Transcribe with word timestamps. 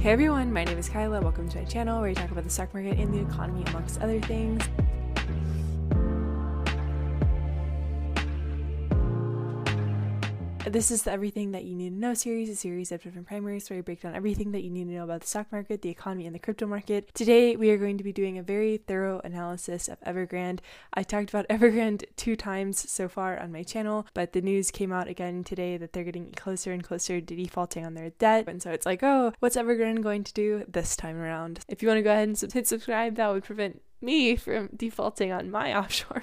Hey 0.00 0.12
everyone, 0.12 0.50
my 0.50 0.64
name 0.64 0.78
is 0.78 0.88
Kyla. 0.88 1.20
Welcome 1.20 1.46
to 1.50 1.58
my 1.58 1.64
channel 1.66 2.00
where 2.00 2.08
we 2.08 2.14
talk 2.14 2.30
about 2.30 2.44
the 2.44 2.48
stock 2.48 2.72
market 2.72 2.98
and 2.98 3.12
the 3.12 3.20
economy, 3.20 3.62
amongst 3.66 4.00
other 4.00 4.18
things. 4.18 4.62
This 10.70 10.92
is 10.92 11.02
the 11.02 11.10
Everything 11.10 11.50
That 11.50 11.64
You 11.64 11.74
Need 11.74 11.90
to 11.90 11.96
Know 11.96 12.14
series, 12.14 12.48
a 12.48 12.54
series 12.54 12.92
of 12.92 13.02
different 13.02 13.26
primaries 13.26 13.68
where 13.68 13.80
I 13.80 13.82
break 13.82 14.02
down 14.02 14.14
everything 14.14 14.52
that 14.52 14.62
you 14.62 14.70
need 14.70 14.84
to 14.84 14.92
know 14.92 15.02
about 15.02 15.22
the 15.22 15.26
stock 15.26 15.50
market, 15.50 15.82
the 15.82 15.88
economy, 15.88 16.26
and 16.26 16.34
the 16.34 16.38
crypto 16.38 16.64
market. 16.64 17.12
Today, 17.12 17.56
we 17.56 17.70
are 17.70 17.76
going 17.76 17.98
to 17.98 18.04
be 18.04 18.12
doing 18.12 18.38
a 18.38 18.42
very 18.44 18.76
thorough 18.76 19.20
analysis 19.24 19.88
of 19.88 20.00
Evergrande. 20.02 20.60
I 20.94 21.02
talked 21.02 21.28
about 21.28 21.48
Evergrande 21.50 22.04
two 22.14 22.36
times 22.36 22.88
so 22.88 23.08
far 23.08 23.36
on 23.36 23.50
my 23.50 23.64
channel, 23.64 24.06
but 24.14 24.32
the 24.32 24.40
news 24.40 24.70
came 24.70 24.92
out 24.92 25.08
again 25.08 25.42
today 25.42 25.76
that 25.76 25.92
they're 25.92 26.04
getting 26.04 26.30
closer 26.36 26.70
and 26.70 26.84
closer 26.84 27.20
to 27.20 27.34
defaulting 27.34 27.84
on 27.84 27.94
their 27.94 28.10
debt. 28.10 28.46
And 28.46 28.62
so 28.62 28.70
it's 28.70 28.86
like, 28.86 29.02
oh, 29.02 29.32
what's 29.40 29.56
Evergrande 29.56 30.04
going 30.04 30.22
to 30.22 30.32
do 30.32 30.64
this 30.68 30.94
time 30.94 31.16
around? 31.16 31.64
If 31.66 31.82
you 31.82 31.88
want 31.88 31.98
to 31.98 32.02
go 32.02 32.12
ahead 32.12 32.28
and 32.28 32.52
hit 32.52 32.68
subscribe, 32.68 33.16
that 33.16 33.26
would 33.26 33.42
prevent 33.42 33.82
me 34.00 34.36
from 34.36 34.68
defaulting 34.76 35.32
on 35.32 35.50
my 35.50 35.76
offshore. 35.76 36.22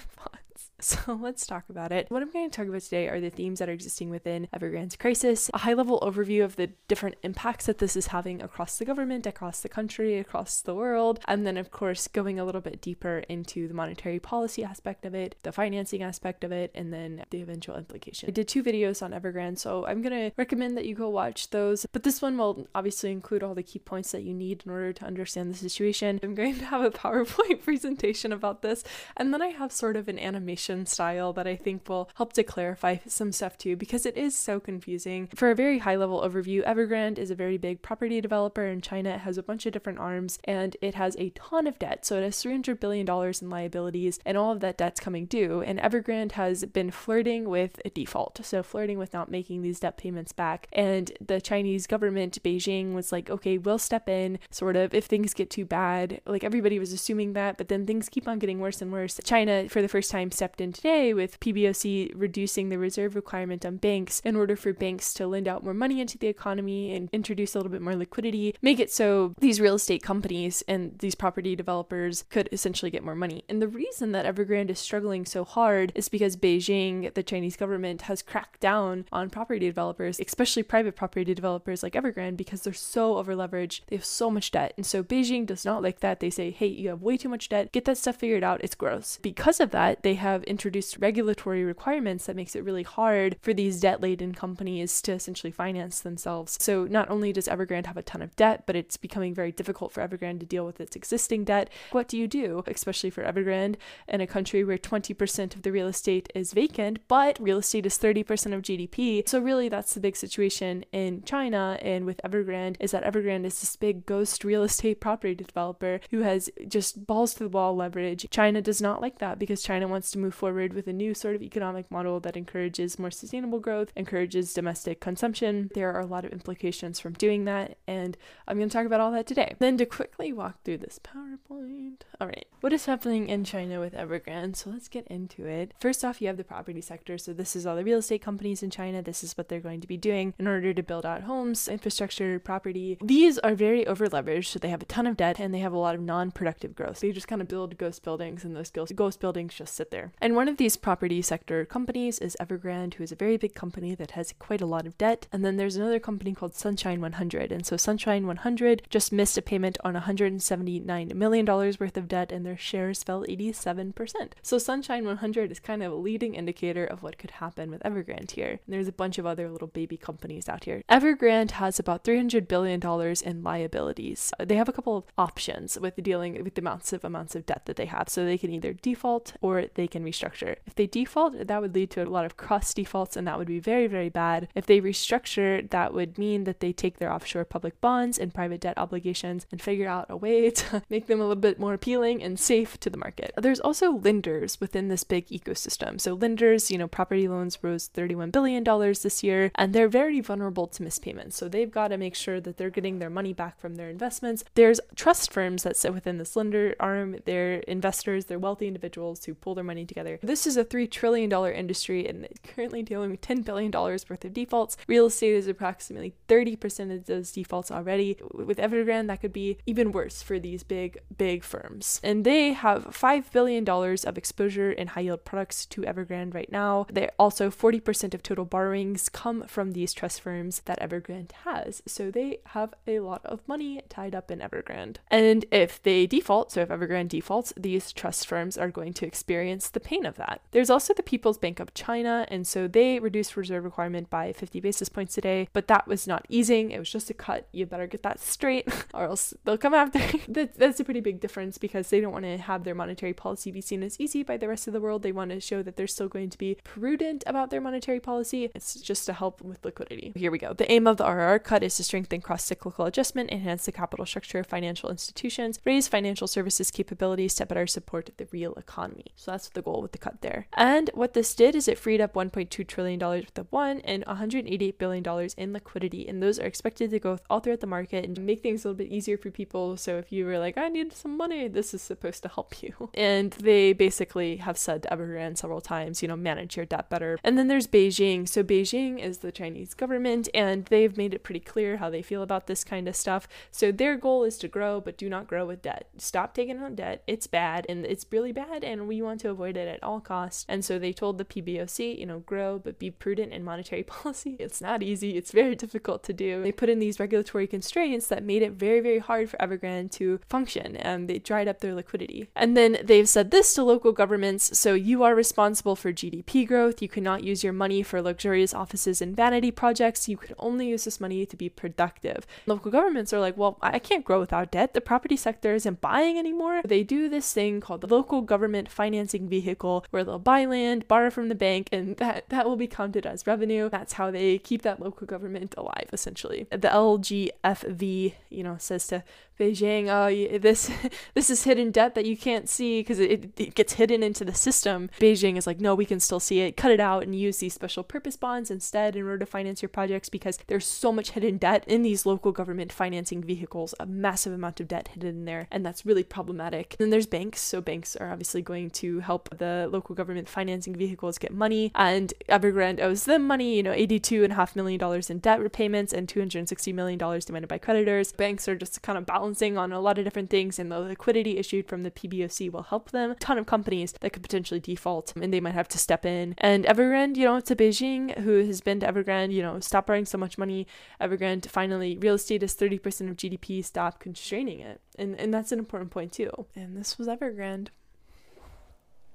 So 1.07 1.17
let's 1.19 1.47
talk 1.47 1.65
about 1.69 1.91
it. 1.91 2.05
What 2.09 2.21
I'm 2.21 2.31
going 2.31 2.49
to 2.49 2.55
talk 2.55 2.67
about 2.67 2.81
today 2.81 3.07
are 3.07 3.19
the 3.19 3.31
themes 3.31 3.59
that 3.59 3.67
are 3.67 3.73
existing 3.73 4.09
within 4.09 4.47
Evergrande's 4.53 4.95
crisis, 4.95 5.49
a 5.53 5.59
high 5.59 5.73
level 5.73 5.99
overview 6.01 6.43
of 6.43 6.55
the 6.55 6.67
different 6.87 7.15
impacts 7.23 7.65
that 7.65 7.79
this 7.79 7.95
is 7.95 8.07
having 8.07 8.41
across 8.41 8.77
the 8.77 8.85
government, 8.85 9.25
across 9.25 9.61
the 9.61 9.69
country, 9.69 10.19
across 10.19 10.61
the 10.61 10.75
world, 10.75 11.19
and 11.27 11.47
then, 11.47 11.57
of 11.57 11.71
course, 11.71 12.07
going 12.07 12.39
a 12.39 12.45
little 12.45 12.61
bit 12.61 12.79
deeper 12.79 13.23
into 13.27 13.67
the 13.67 13.73
monetary 13.73 14.19
policy 14.19 14.63
aspect 14.63 15.03
of 15.03 15.15
it, 15.15 15.35
the 15.41 15.51
financing 15.51 16.03
aspect 16.03 16.43
of 16.43 16.51
it, 16.51 16.71
and 16.75 16.93
then 16.93 17.23
the 17.31 17.41
eventual 17.41 17.75
implication. 17.75 18.29
I 18.29 18.31
did 18.31 18.47
two 18.47 18.63
videos 18.63 19.01
on 19.01 19.11
Evergrande, 19.11 19.57
so 19.57 19.85
I'm 19.85 20.01
going 20.03 20.29
to 20.29 20.35
recommend 20.37 20.77
that 20.77 20.85
you 20.85 20.93
go 20.93 21.09
watch 21.09 21.49
those, 21.49 21.87
but 21.91 22.03
this 22.03 22.21
one 22.21 22.37
will 22.37 22.67
obviously 22.75 23.11
include 23.11 23.41
all 23.41 23.55
the 23.55 23.63
key 23.63 23.79
points 23.79 24.11
that 24.11 24.23
you 24.23 24.33
need 24.33 24.63
in 24.65 24.71
order 24.71 24.93
to 24.93 25.05
understand 25.05 25.51
the 25.51 25.57
situation. 25.57 26.19
I'm 26.21 26.35
going 26.35 26.55
to 26.55 26.65
have 26.65 26.83
a 26.83 26.91
PowerPoint 26.91 27.63
presentation 27.63 28.31
about 28.31 28.61
this, 28.61 28.83
and 29.15 29.33
then 29.33 29.41
I 29.41 29.47
have 29.47 29.71
sort 29.71 29.95
of 29.95 30.07
an 30.07 30.19
animation 30.19 30.66
style 30.85 31.33
that 31.33 31.47
I 31.47 31.55
think 31.55 31.87
will 31.87 32.09
help 32.15 32.33
to 32.33 32.43
clarify 32.43 32.97
some 33.07 33.31
stuff 33.31 33.57
too, 33.57 33.75
because 33.75 34.05
it 34.05 34.17
is 34.17 34.35
so 34.35 34.59
confusing. 34.59 35.29
For 35.35 35.51
a 35.51 35.55
very 35.55 35.79
high 35.79 35.95
level 35.95 36.21
overview, 36.21 36.63
Evergrande 36.65 37.17
is 37.17 37.31
a 37.31 37.35
very 37.35 37.57
big 37.57 37.81
property 37.81 38.21
developer 38.21 38.65
in 38.65 38.81
China. 38.81 39.11
It 39.11 39.19
has 39.19 39.37
a 39.37 39.43
bunch 39.43 39.65
of 39.65 39.73
different 39.73 39.99
arms 39.99 40.39
and 40.43 40.75
it 40.81 40.95
has 40.95 41.15
a 41.17 41.29
ton 41.31 41.67
of 41.67 41.79
debt. 41.79 42.05
So 42.05 42.17
it 42.17 42.23
has 42.23 42.43
$300 42.43 42.79
billion 42.79 43.07
in 43.07 43.49
liabilities, 43.49 44.19
and 44.25 44.37
all 44.37 44.51
of 44.51 44.59
that 44.61 44.77
debt's 44.77 44.99
coming 44.99 45.25
due. 45.25 45.61
And 45.61 45.79
Evergrande 45.79 46.33
has 46.33 46.65
been 46.65 46.91
flirting 46.91 47.49
with 47.49 47.81
a 47.85 47.89
default, 47.89 48.39
so 48.43 48.63
flirting 48.63 48.97
with 48.97 49.13
not 49.13 49.31
making 49.31 49.61
these 49.61 49.79
debt 49.79 49.97
payments 49.97 50.31
back. 50.31 50.67
And 50.73 51.11
the 51.25 51.41
Chinese 51.41 51.87
government, 51.87 52.41
Beijing, 52.43 52.93
was 52.93 53.11
like, 53.11 53.29
okay, 53.29 53.57
we'll 53.57 53.77
step 53.77 54.09
in, 54.09 54.39
sort 54.49 54.75
of, 54.75 54.93
if 54.93 55.05
things 55.05 55.33
get 55.33 55.49
too 55.49 55.65
bad. 55.65 56.21
Like 56.25 56.43
everybody 56.43 56.79
was 56.79 56.93
assuming 56.93 57.33
that, 57.33 57.57
but 57.57 57.67
then 57.67 57.85
things 57.85 58.09
keep 58.09 58.27
on 58.27 58.39
getting 58.39 58.59
worse 58.59 58.81
and 58.81 58.91
worse. 58.91 59.19
China, 59.23 59.69
for 59.69 59.81
the 59.81 59.87
first 59.87 60.11
time, 60.11 60.31
stepped 60.31 60.56
in 60.61 60.73
today 60.73 61.13
with 61.13 61.39
PBOC 61.39 62.11
reducing 62.15 62.69
the 62.69 62.77
reserve 62.77 63.15
requirement 63.15 63.65
on 63.65 63.77
banks 63.77 64.21
in 64.23 64.35
order 64.35 64.55
for 64.55 64.73
banks 64.73 65.13
to 65.15 65.27
lend 65.27 65.47
out 65.47 65.63
more 65.63 65.73
money 65.73 66.01
into 66.01 66.17
the 66.17 66.27
economy 66.27 66.93
and 66.95 67.09
introduce 67.11 67.55
a 67.55 67.57
little 67.59 67.71
bit 67.71 67.81
more 67.81 67.95
liquidity, 67.95 68.55
make 68.61 68.79
it 68.79 68.91
so 68.91 69.33
these 69.39 69.61
real 69.61 69.75
estate 69.75 70.03
companies 70.03 70.63
and 70.67 70.97
these 70.99 71.15
property 71.15 71.55
developers 71.55 72.23
could 72.29 72.49
essentially 72.51 72.91
get 72.91 73.03
more 73.03 73.15
money. 73.15 73.43
And 73.49 73.61
the 73.61 73.67
reason 73.67 74.11
that 74.11 74.25
Evergrande 74.25 74.69
is 74.69 74.79
struggling 74.79 75.25
so 75.25 75.43
hard 75.43 75.91
is 75.95 76.09
because 76.09 76.35
Beijing, 76.35 77.13
the 77.13 77.23
Chinese 77.23 77.55
government, 77.55 78.03
has 78.03 78.21
cracked 78.21 78.59
down 78.59 79.05
on 79.11 79.29
property 79.29 79.65
developers, 79.65 80.19
especially 80.19 80.63
private 80.63 80.95
property 80.95 81.33
developers 81.33 81.83
like 81.83 81.93
Evergrande, 81.93 82.37
because 82.37 82.61
they're 82.61 82.73
so 82.73 83.15
overleveraged. 83.15 83.81
They 83.87 83.95
have 83.95 84.05
so 84.05 84.29
much 84.29 84.51
debt. 84.51 84.73
And 84.77 84.85
so 84.85 85.03
Beijing 85.03 85.45
does 85.45 85.65
not 85.65 85.81
like 85.81 85.99
that. 85.99 86.19
They 86.19 86.29
say, 86.29 86.51
hey, 86.51 86.67
you 86.67 86.89
have 86.89 87.01
way 87.01 87.17
too 87.17 87.29
much 87.29 87.49
debt. 87.49 87.71
Get 87.71 87.85
that 87.85 87.97
stuff 87.97 88.17
figured 88.17 88.43
out. 88.43 88.63
It's 88.63 88.75
gross. 88.75 89.19
Because 89.21 89.59
of 89.59 89.71
that, 89.71 90.03
they 90.03 90.15
have 90.15 90.43
introduced 90.47 90.97
regulatory 90.99 91.63
requirements 91.63 92.25
that 92.25 92.35
makes 92.35 92.55
it 92.55 92.63
really 92.63 92.83
hard 92.83 93.37
for 93.41 93.53
these 93.53 93.79
debt 93.79 94.01
laden 94.01 94.33
companies 94.33 95.01
to 95.01 95.11
essentially 95.13 95.51
finance 95.51 95.99
themselves. 95.99 96.57
So 96.61 96.85
not 96.85 97.09
only 97.09 97.33
does 97.33 97.47
Evergrande 97.47 97.85
have 97.85 97.97
a 97.97 98.01
ton 98.01 98.21
of 98.21 98.35
debt, 98.35 98.63
but 98.65 98.75
it's 98.75 98.97
becoming 98.97 99.33
very 99.33 99.51
difficult 99.51 99.91
for 99.91 100.01
Evergrande 100.01 100.39
to 100.39 100.45
deal 100.45 100.65
with 100.65 100.79
its 100.79 100.95
existing 100.95 101.43
debt. 101.43 101.69
What 101.91 102.07
do 102.07 102.17
you 102.17 102.27
do, 102.27 102.63
especially 102.67 103.09
for 103.09 103.23
Evergrande 103.23 103.75
in 104.07 104.21
a 104.21 104.27
country 104.27 104.63
where 104.63 104.77
20% 104.77 105.55
of 105.55 105.61
the 105.61 105.71
real 105.71 105.87
estate 105.87 106.31
is 106.33 106.53
vacant, 106.53 106.99
but 107.07 107.39
real 107.39 107.59
estate 107.59 107.85
is 107.85 107.97
30% 107.97 108.53
of 108.53 108.61
GDP? 108.61 109.27
So 109.27 109.39
really 109.39 109.69
that's 109.69 109.93
the 109.93 109.99
big 109.99 110.15
situation 110.15 110.85
in 110.91 111.23
China 111.23 111.77
and 111.81 112.05
with 112.05 112.21
Evergrande 112.23 112.77
is 112.79 112.91
that 112.91 113.03
Evergrande 113.03 113.45
is 113.45 113.59
this 113.59 113.75
big 113.75 114.05
ghost 114.05 114.43
real 114.43 114.63
estate 114.63 115.01
property 115.01 115.35
developer 115.35 115.99
who 116.11 116.21
has 116.21 116.49
just 116.67 117.05
balls 117.05 117.33
to 117.33 117.43
the 117.43 117.49
wall 117.49 117.75
leverage. 117.75 118.27
China 118.29 118.61
does 118.61 118.81
not 118.81 119.01
like 119.01 119.19
that 119.19 119.39
because 119.39 119.63
China 119.63 119.87
wants 119.87 120.11
to 120.11 120.19
move 120.19 120.33
forward 120.37 120.73
with 120.73 120.87
a 120.87 120.93
new 120.93 121.13
sort 121.13 121.35
of 121.35 121.41
economic 121.41 121.91
model 121.91 122.19
that 122.21 122.37
encourages 122.37 122.97
more 122.97 123.11
sustainable 123.11 123.59
growth, 123.59 123.91
encourages 123.95 124.53
domestic 124.53 124.99
consumption. 124.99 125.69
There 125.73 125.91
are 125.91 125.99
a 125.99 126.05
lot 126.05 126.23
of 126.23 126.31
implications 126.31 126.99
from 126.99 127.13
doing 127.13 127.45
that, 127.45 127.77
and 127.87 128.15
I'm 128.47 128.57
going 128.57 128.69
to 128.69 128.73
talk 128.73 128.85
about 128.85 129.01
all 129.01 129.11
that 129.11 129.27
today. 129.27 129.55
Then 129.59 129.77
to 129.77 129.85
quickly 129.85 130.31
walk 130.31 130.63
through 130.63 130.77
this 130.77 130.99
PowerPoint. 131.03 132.01
All 132.21 132.27
right, 132.27 132.47
what 132.61 132.73
is 132.73 132.85
happening 132.85 133.27
in 133.27 133.43
China 133.43 133.79
with 133.79 133.93
Evergrande? 133.93 134.55
So 134.55 134.69
let's 134.69 134.87
get 134.87 135.07
into 135.07 135.45
it. 135.45 135.73
First 135.79 136.05
off, 136.05 136.21
you 136.21 136.27
have 136.27 136.37
the 136.37 136.43
property 136.43 136.81
sector. 136.81 137.17
So 137.17 137.33
this 137.33 137.55
is 137.55 137.65
all 137.65 137.75
the 137.75 137.83
real 137.83 137.99
estate 137.99 138.21
companies 138.21 138.61
in 138.61 138.69
China. 138.69 139.01
This 139.01 139.23
is 139.23 139.37
what 139.37 139.49
they're 139.49 139.59
going 139.59 139.81
to 139.81 139.87
be 139.87 139.97
doing 139.97 140.33
in 140.37 140.47
order 140.47 140.73
to 140.73 140.83
build 140.83 141.05
out 141.05 141.23
homes, 141.23 141.67
infrastructure, 141.67 142.39
property. 142.39 142.97
These 143.03 143.39
are 143.39 143.55
very 143.55 143.85
overleveraged, 143.85 144.45
so 144.45 144.59
they 144.59 144.69
have 144.69 144.81
a 144.81 144.85
ton 144.85 145.07
of 145.07 145.17
debt 145.17 145.39
and 145.39 145.53
they 145.53 145.59
have 145.59 145.73
a 145.73 145.77
lot 145.77 145.95
of 145.95 146.01
non-productive 146.01 146.75
growth. 146.75 146.99
So 146.99 147.07
they 147.07 147.13
just 147.13 147.27
kind 147.27 147.41
of 147.41 147.47
build 147.47 147.77
ghost 147.77 148.03
buildings, 148.03 148.43
and 148.43 148.55
those 148.55 148.71
ghost 148.71 149.19
buildings 149.19 149.53
just 149.53 149.73
sit 149.73 149.91
there. 149.91 150.11
One 150.35 150.47
of 150.47 150.57
these 150.57 150.77
property 150.77 151.21
sector 151.21 151.63
companies 151.63 152.19
is 152.19 152.35
Evergrande, 152.41 152.95
who 152.95 153.03
is 153.03 153.11
a 153.11 153.15
very 153.15 153.37
big 153.37 153.53
company 153.53 153.95
that 153.95 154.11
has 154.11 154.33
quite 154.39 154.61
a 154.61 154.65
lot 154.65 154.85
of 154.85 154.97
debt. 154.97 155.27
And 155.31 155.45
then 155.45 155.57
there's 155.57 155.75
another 155.75 155.99
company 155.99 156.33
called 156.33 156.55
Sunshine 156.55 157.01
100. 157.01 157.51
And 157.51 157.65
so 157.65 157.77
Sunshine 157.77 158.27
100 158.27 158.83
just 158.89 159.11
missed 159.11 159.37
a 159.37 159.41
payment 159.41 159.77
on 159.83 159.95
$179 159.95 161.13
million 161.13 161.45
worth 161.45 161.97
of 161.97 162.07
debt, 162.07 162.31
and 162.31 162.45
their 162.45 162.57
shares 162.57 163.03
fell 163.03 163.23
87%. 163.23 164.31
So 164.41 164.57
Sunshine 164.57 165.05
100 165.05 165.51
is 165.51 165.59
kind 165.59 165.83
of 165.83 165.91
a 165.91 165.95
leading 165.95 166.35
indicator 166.35 166.85
of 166.85 167.03
what 167.03 167.17
could 167.17 167.31
happen 167.31 167.69
with 167.69 167.83
Evergrande 167.83 168.31
here. 168.31 168.59
And 168.65 168.73
there's 168.73 168.87
a 168.87 168.91
bunch 168.91 169.17
of 169.17 169.25
other 169.25 169.49
little 169.49 169.67
baby 169.67 169.97
companies 169.97 170.49
out 170.49 170.63
here. 170.63 170.81
Evergrande 170.89 171.51
has 171.51 171.79
about 171.79 172.03
$300 172.03 172.47
billion 172.47 172.81
in 173.23 173.43
liabilities. 173.43 174.33
They 174.39 174.55
have 174.55 174.69
a 174.69 174.73
couple 174.73 174.97
of 174.97 175.05
options 175.17 175.79
with 175.79 175.95
dealing 176.03 176.43
with 176.43 176.55
the 176.55 176.61
massive 176.61 177.05
amounts 177.05 177.35
of 177.35 177.45
debt 177.45 177.65
that 177.65 177.75
they 177.75 177.85
have. 177.85 178.09
So 178.09 178.25
they 178.25 178.37
can 178.37 178.51
either 178.51 178.73
default 178.73 179.33
or 179.41 179.65
they 179.75 179.87
can 179.87 180.03
restructure. 180.03 180.16
If 180.65 180.75
they 180.75 180.87
default, 180.87 181.47
that 181.47 181.61
would 181.61 181.75
lead 181.75 181.91
to 181.91 182.03
a 182.03 182.05
lot 182.05 182.25
of 182.25 182.37
cross 182.37 182.73
defaults, 182.73 183.15
and 183.15 183.27
that 183.27 183.37
would 183.37 183.47
be 183.47 183.59
very, 183.59 183.87
very 183.87 184.09
bad. 184.09 184.47
If 184.55 184.65
they 184.65 184.81
restructure, 184.81 185.69
that 185.69 185.93
would 185.93 186.17
mean 186.17 186.43
that 186.45 186.59
they 186.59 186.73
take 186.73 186.97
their 186.97 187.11
offshore 187.11 187.45
public 187.45 187.79
bonds 187.81 188.17
and 188.17 188.33
private 188.33 188.61
debt 188.61 188.77
obligations 188.77 189.45
and 189.51 189.61
figure 189.61 189.87
out 189.87 190.05
a 190.09 190.17
way 190.17 190.49
to 190.61 190.81
make 190.89 191.07
them 191.07 191.19
a 191.19 191.23
little 191.23 191.41
bit 191.41 191.59
more 191.59 191.73
appealing 191.73 192.23
and 192.23 192.39
safe 192.39 192.79
to 192.79 192.89
the 192.89 192.97
market. 192.97 193.33
There's 193.37 193.59
also 193.59 193.91
lenders 193.91 194.59
within 194.59 194.87
this 194.87 195.03
big 195.03 195.27
ecosystem. 195.27 195.99
So, 195.99 196.13
lenders, 196.13 196.71
you 196.71 196.77
know, 196.77 196.87
property 196.87 197.27
loans 197.27 197.57
rose 197.61 197.89
$31 197.89 198.31
billion 198.31 198.63
this 198.63 199.23
year, 199.23 199.51
and 199.55 199.73
they're 199.73 199.87
very 199.87 200.21
vulnerable 200.21 200.67
to 200.67 200.83
mispayments. 200.83 201.33
So, 201.33 201.47
they've 201.47 201.71
got 201.71 201.89
to 201.89 201.97
make 201.97 202.15
sure 202.15 202.39
that 202.41 202.57
they're 202.57 202.69
getting 202.69 202.99
their 202.99 203.09
money 203.09 203.33
back 203.33 203.59
from 203.59 203.75
their 203.75 203.89
investments. 203.89 204.43
There's 204.55 204.79
trust 204.95 205.31
firms 205.31 205.63
that 205.63 205.77
sit 205.77 205.93
within 205.93 206.17
this 206.17 206.35
lender 206.35 206.75
arm, 206.79 207.17
they're 207.25 207.59
investors, 207.59 208.25
they're 208.25 208.39
wealthy 208.39 208.67
individuals 208.67 209.25
who 209.25 209.33
pull 209.33 209.55
their 209.55 209.63
money 209.63 209.85
together. 209.85 210.06
This 210.21 210.47
is 210.47 210.57
a 210.57 210.65
$3 210.65 210.89
trillion 210.89 211.31
industry 211.31 212.07
and 212.07 212.27
currently 212.43 212.81
dealing 212.83 213.11
with 213.11 213.21
$10 213.21 213.43
billion 213.43 213.71
worth 213.71 214.25
of 214.25 214.33
defaults. 214.33 214.77
Real 214.87 215.07
estate 215.07 215.33
is 215.33 215.47
approximately 215.47 216.13
30% 216.27 216.95
of 216.95 217.05
those 217.05 217.31
defaults 217.31 217.71
already. 217.71 218.17
With 218.33 218.57
Evergrande, 218.57 219.07
that 219.07 219.21
could 219.21 219.33
be 219.33 219.57
even 219.65 219.91
worse 219.91 220.21
for 220.21 220.39
these 220.39 220.63
big, 220.63 220.99
big 221.17 221.43
firms. 221.43 221.99
And 222.03 222.23
they 222.23 222.53
have 222.53 222.85
$5 222.87 223.31
billion 223.31 223.67
of 223.67 224.17
exposure 224.17 224.71
in 224.71 224.87
high 224.87 225.01
yield 225.01 225.25
products 225.25 225.65
to 225.67 225.81
Evergrande 225.81 226.33
right 226.33 226.51
now. 226.51 226.85
They 226.91 227.09
also 227.19 227.49
40% 227.49 228.13
of 228.13 228.23
total 228.23 228.45
borrowings 228.45 229.09
come 229.09 229.43
from 229.47 229.71
these 229.71 229.93
trust 229.93 230.21
firms 230.21 230.61
that 230.65 230.79
Evergrande 230.79 231.31
has. 231.43 231.81
So 231.85 232.11
they 232.11 232.39
have 232.47 232.73
a 232.85 232.99
lot 232.99 233.25
of 233.25 233.47
money 233.47 233.81
tied 233.89 234.15
up 234.15 234.31
in 234.31 234.39
Evergrande. 234.39 234.97
And 235.09 235.45
if 235.51 235.81
they 235.81 236.07
default, 236.07 236.51
so 236.51 236.61
if 236.61 236.69
Evergrande 236.69 237.09
defaults, 237.09 237.53
these 237.57 237.91
trust 237.91 238.27
firms 238.27 238.57
are 238.57 238.69
going 238.69 238.93
to 238.93 239.05
experience 239.05 239.69
the 239.69 239.79
pain 239.87 240.05
of 240.05 240.17
that. 240.17 240.41
There's 240.51 240.69
also 240.69 240.93
the 240.93 241.01
People's 241.01 241.37
Bank 241.37 241.61
of 241.61 241.73
China, 241.73 242.25
and 242.27 242.45
so 242.45 242.67
they 242.67 242.99
reduced 242.99 243.37
reserve 243.37 243.63
requirement 243.63 244.09
by 244.09 244.33
50 244.33 244.59
basis 244.59 244.89
points 244.89 245.15
today, 245.15 245.47
but 245.53 245.69
that 245.69 245.87
was 245.87 246.05
not 246.05 246.25
easing. 246.27 246.71
It 246.71 246.79
was 246.79 246.91
just 246.91 247.09
a 247.09 247.13
cut. 247.13 247.47
You 247.53 247.65
better 247.65 247.87
get 247.87 248.03
that 248.03 248.19
straight, 248.19 248.67
or 248.93 249.05
else 249.05 249.33
they'll 249.45 249.57
come 249.57 249.73
after. 249.73 249.99
that, 250.27 250.55
that's 250.55 250.81
a 250.81 250.83
pretty 250.83 250.99
big 250.99 251.21
difference 251.21 251.57
because 251.57 251.89
they 251.89 252.01
don't 252.01 252.11
want 252.11 252.25
to 252.25 252.37
have 252.37 252.65
their 252.65 252.75
monetary 252.75 253.13
policy 253.13 253.49
be 253.49 253.61
seen 253.61 253.81
as 253.81 253.97
easy 253.97 254.23
by 254.23 254.35
the 254.35 254.49
rest 254.49 254.67
of 254.67 254.73
the 254.73 254.81
world. 254.81 255.03
They 255.03 255.13
want 255.13 255.31
to 255.31 255.39
show 255.39 255.63
that 255.63 255.77
they're 255.77 255.87
still 255.87 256.09
going 256.09 256.31
to 256.31 256.37
be 256.37 256.57
prudent 256.65 257.23
about 257.25 257.49
their 257.49 257.61
monetary 257.61 258.01
policy. 258.01 258.51
It's 258.53 258.75
just 258.81 259.05
to 259.05 259.13
help 259.13 259.41
with 259.41 259.63
liquidity. 259.63 260.11
Here 260.17 260.31
we 260.31 260.37
go. 260.37 260.51
The 260.51 260.69
aim 260.69 260.85
of 260.85 260.97
the 260.97 261.05
RRR 261.05 261.41
cut 261.45 261.63
is 261.63 261.77
to 261.77 261.83
strengthen 261.85 262.19
cross 262.19 262.43
cyclical 262.43 262.85
adjustment, 262.85 263.31
enhance 263.31 263.65
the 263.65 263.71
capital 263.71 264.05
structure 264.05 264.39
of 264.39 264.47
financial 264.47 264.89
institutions, 264.89 265.59
raise 265.63 265.87
financial 265.87 266.27
services 266.27 266.71
capabilities 266.71 267.35
to 267.35 267.45
better 267.45 267.67
support 267.67 268.09
the 268.17 268.27
real 268.31 268.53
economy. 268.55 269.05
So 269.15 269.31
that's 269.31 269.47
the 269.47 269.61
goal 269.61 269.76
with 269.81 269.91
the 269.91 269.97
cut 269.97 270.21
there. 270.21 270.47
And 270.53 270.89
what 270.93 271.13
this 271.13 271.33
did 271.35 271.55
is 271.55 271.67
it 271.67 271.77
freed 271.77 272.01
up 272.01 272.13
$1.2 272.13 272.67
trillion 272.67 272.99
worth 272.99 273.37
of 273.37 273.51
one 273.51 273.79
and 273.81 274.05
$188 274.05 274.77
billion 274.77 275.29
in 275.37 275.53
liquidity. 275.53 276.07
And 276.07 276.21
those 276.21 276.39
are 276.39 276.45
expected 276.45 276.91
to 276.91 276.99
go 276.99 277.19
all 277.29 277.39
throughout 277.39 277.61
the 277.61 277.67
market 277.67 278.05
and 278.05 278.19
make 278.19 278.41
things 278.41 278.63
a 278.63 278.69
little 278.69 278.77
bit 278.77 278.91
easier 278.91 279.17
for 279.17 279.31
people. 279.31 279.77
So 279.77 279.97
if 279.97 280.11
you 280.11 280.25
were 280.25 280.39
like, 280.39 280.57
I 280.57 280.69
need 280.69 280.93
some 280.93 281.17
money, 281.17 281.47
this 281.47 281.73
is 281.73 281.81
supposed 281.81 282.23
to 282.23 282.29
help 282.29 282.61
you. 282.61 282.73
And 282.97 283.31
they 283.33 283.73
basically 283.73 284.37
have 284.37 284.57
said 284.57 284.83
to 284.83 284.89
Evergrande 284.89 285.37
several 285.37 285.61
times, 285.61 286.01
you 286.01 286.07
know, 286.07 286.15
manage 286.15 286.57
your 286.57 286.65
debt 286.65 286.89
better. 286.89 287.19
And 287.23 287.37
then 287.37 287.47
there's 287.47 287.67
Beijing. 287.67 288.27
So 288.27 288.43
Beijing 288.43 288.99
is 288.99 289.19
the 289.19 289.31
Chinese 289.31 289.73
government, 289.73 290.27
and 290.33 290.65
they've 290.65 290.97
made 290.97 291.13
it 291.13 291.23
pretty 291.23 291.39
clear 291.39 291.77
how 291.77 291.89
they 291.89 292.01
feel 292.01 292.23
about 292.23 292.47
this 292.47 292.63
kind 292.63 292.87
of 292.87 292.95
stuff. 292.95 293.27
So 293.51 293.71
their 293.71 293.95
goal 293.95 294.23
is 294.23 294.37
to 294.39 294.47
grow, 294.47 294.81
but 294.81 294.97
do 294.97 295.09
not 295.09 295.27
grow 295.27 295.45
with 295.45 295.61
debt. 295.61 295.89
Stop 295.97 296.33
taking 296.33 296.59
on 296.59 296.75
debt. 296.75 297.03
It's 297.07 297.27
bad, 297.27 297.65
and 297.69 297.85
it's 297.85 298.05
really 298.11 298.31
bad, 298.31 298.63
and 298.63 298.87
we 298.87 299.01
want 299.01 299.19
to 299.21 299.29
avoid 299.29 299.57
it 299.57 299.66
at 299.67 299.83
all 299.83 299.99
costs. 299.99 300.45
And 300.47 300.63
so 300.63 300.79
they 300.79 300.93
told 300.93 301.17
the 301.17 301.25
PBOC, 301.25 301.97
you 301.97 302.05
know, 302.05 302.19
grow, 302.19 302.59
but 302.59 302.79
be 302.79 302.91
prudent 302.91 303.33
in 303.33 303.43
monetary 303.43 303.83
policy. 303.97 304.35
It's 304.39 304.61
not 304.61 304.83
easy. 304.83 305.17
It's 305.17 305.31
very 305.31 305.55
difficult 305.55 306.03
to 306.03 306.13
do. 306.13 306.43
They 306.43 306.51
put 306.51 306.69
in 306.69 306.79
these 306.79 306.99
regulatory 306.99 307.47
constraints 307.47 308.07
that 308.07 308.23
made 308.23 308.41
it 308.41 308.53
very, 308.53 308.79
very 308.79 308.99
hard 308.99 309.29
for 309.29 309.37
Evergrande 309.37 309.91
to 309.93 310.19
function, 310.29 310.77
and 310.77 311.09
they 311.09 311.19
dried 311.19 311.47
up 311.47 311.59
their 311.59 311.75
liquidity. 311.75 312.29
And 312.35 312.55
then 312.55 312.77
they've 312.83 313.09
said 313.09 313.31
this 313.31 313.53
to 313.53 313.63
local 313.63 313.91
governments. 313.91 314.57
So 314.57 314.73
you 314.73 315.03
are 315.03 315.15
responsible 315.15 315.75
for 315.75 315.91
GDP 315.91 316.47
growth. 316.47 316.81
You 316.81 316.89
cannot 316.89 317.23
use 317.23 317.43
your 317.43 317.53
money 317.53 317.83
for 317.83 318.01
luxurious 318.01 318.53
offices 318.53 319.01
and 319.01 319.15
vanity 319.15 319.51
projects. 319.51 320.07
You 320.07 320.17
could 320.17 320.33
only 320.39 320.67
use 320.67 320.85
this 320.85 321.01
money 321.01 321.25
to 321.25 321.35
be 321.35 321.49
productive. 321.49 322.25
Local 322.45 322.71
governments 322.71 323.13
are 323.13 323.19
like, 323.19 323.37
well, 323.37 323.57
I 323.61 323.79
can't 323.79 324.05
grow 324.05 324.19
without 324.19 324.51
debt. 324.51 324.73
The 324.73 324.81
property 324.81 325.15
sector 325.15 325.53
isn't 325.55 325.81
buying 325.81 326.17
anymore. 326.17 326.61
They 326.65 326.83
do 326.83 327.09
this 327.09 327.33
thing 327.33 327.61
called 327.61 327.81
the 327.81 327.93
local 327.93 328.21
government 328.21 328.69
financing 328.69 329.27
vehicle 329.27 329.56
where 329.91 330.03
they'll 330.03 330.19
buy 330.19 330.45
land, 330.45 330.87
borrow 330.87 331.09
from 331.09 331.29
the 331.29 331.35
bank, 331.35 331.69
and 331.71 331.97
that, 331.97 332.29
that 332.29 332.45
will 332.45 332.55
be 332.55 332.67
counted 332.67 333.05
as 333.05 333.27
revenue. 333.27 333.69
That's 333.69 333.93
how 333.93 334.11
they 334.11 334.37
keep 334.37 334.61
that 334.61 334.79
local 334.79 335.07
government 335.07 335.53
alive, 335.57 335.89
essentially. 335.91 336.47
The 336.49 336.69
LGFV, 336.69 338.13
you 338.29 338.43
know, 338.43 338.55
says 338.59 338.87
to 338.87 339.03
Beijing, 339.39 339.87
oh, 339.87 340.39
this 340.39 340.71
this 341.13 341.29
is 341.29 341.43
hidden 341.43 341.71
debt 341.71 341.95
that 341.95 342.05
you 342.05 342.17
can't 342.17 342.49
see 342.49 342.79
because 342.79 342.99
it, 342.99 343.31
it 343.37 343.55
gets 343.55 343.73
hidden 343.73 344.01
into 344.01 344.25
the 344.25 344.33
system. 344.33 344.89
Beijing 344.99 345.37
is 345.37 345.45
like, 345.45 345.59
no, 345.59 345.75
we 345.75 345.85
can 345.85 345.99
still 345.99 346.19
see 346.19 346.39
it. 346.39 346.57
Cut 346.57 346.71
it 346.71 346.79
out 346.79 347.03
and 347.03 347.13
use 347.13 347.37
these 347.37 347.53
special 347.53 347.83
purpose 347.83 348.17
bonds 348.17 348.49
instead 348.49 348.95
in 348.95 349.03
order 349.03 349.19
to 349.19 349.25
finance 349.25 349.61
your 349.61 349.69
projects 349.69 350.09
because 350.09 350.39
there's 350.47 350.65
so 350.65 350.91
much 350.91 351.11
hidden 351.11 351.37
debt 351.37 351.63
in 351.67 351.83
these 351.83 352.05
local 352.05 352.31
government 352.31 352.71
financing 352.71 353.23
vehicles, 353.23 353.75
a 353.79 353.85
massive 353.85 354.33
amount 354.33 354.59
of 354.59 354.67
debt 354.67 354.89
hidden 354.89 355.07
in 355.07 355.25
there, 355.25 355.47
and 355.51 355.65
that's 355.65 355.85
really 355.85 356.03
problematic. 356.03 356.73
And 356.73 356.85
then 356.85 356.89
there's 356.89 357.07
banks, 357.07 357.41
so 357.41 357.61
banks 357.61 357.95
are 357.95 358.11
obviously 358.11 358.41
going 358.41 358.69
to 358.71 358.99
help 358.99 359.29
the 359.37 359.46
local 359.71 359.95
government 359.95 360.27
financing 360.29 360.75
vehicles 360.75 361.17
get 361.17 361.33
money, 361.33 361.71
and 361.75 362.13
Evergrande 362.29 362.81
owes 362.81 363.05
them 363.05 363.25
money, 363.25 363.55
you 363.55 363.63
know, 363.63 363.73
$82.5 363.73 364.55
million 364.55 365.03
in 365.09 365.19
debt 365.19 365.39
repayments 365.39 365.93
and 365.93 366.07
$260 366.07 366.73
million 366.73 366.97
demanded 366.97 367.47
by 367.47 367.57
creditors. 367.57 368.11
Banks 368.11 368.47
are 368.47 368.55
just 368.55 368.81
kind 368.81 368.97
of 368.97 369.05
balancing 369.05 369.27
balancing 369.27 369.57
on 369.57 369.71
a 369.71 369.79
lot 369.79 369.97
of 369.97 370.05
different 370.05 370.29
things, 370.29 370.57
and 370.57 370.71
the 370.71 370.79
liquidity 370.79 371.37
issued 371.37 371.67
from 371.67 371.83
the 371.83 371.91
PBOC 371.91 372.51
will 372.51 372.63
help 372.63 372.91
them. 372.91 373.11
A 373.11 373.15
ton 373.15 373.37
of 373.37 373.45
companies 373.45 373.93
that 373.99 374.13
could 374.13 374.23
potentially 374.23 374.59
default, 374.59 375.13
and 375.15 375.33
they 375.33 375.39
might 375.39 375.53
have 375.53 375.67
to 375.69 375.77
step 375.77 376.05
in. 376.05 376.35
And 376.37 376.65
Evergrande, 376.65 377.17
you 377.17 377.25
know, 377.25 377.39
to 377.39 377.55
Beijing, 377.55 378.17
who 378.19 378.45
has 378.45 378.61
been 378.61 378.79
to 378.79 378.87
Evergrande, 378.87 379.33
you 379.33 379.41
know, 379.41 379.59
stop 379.59 379.87
borrowing 379.87 380.05
so 380.05 380.17
much 380.17 380.37
money. 380.37 380.65
Evergrande 381.01 381.47
finally, 381.49 381.97
real 381.97 382.15
estate 382.15 382.43
is 382.43 382.55
30% 382.55 383.09
of 383.09 383.17
GDP, 383.17 383.63
stop 383.63 383.99
constraining 383.99 384.59
it. 384.59 384.81
And, 384.97 385.15
and 385.19 385.33
that's 385.33 385.51
an 385.51 385.59
important 385.59 385.91
point 385.91 386.13
too. 386.13 386.31
And 386.55 386.77
this 386.77 386.97
was 386.97 387.07
Evergrande. 387.07 387.67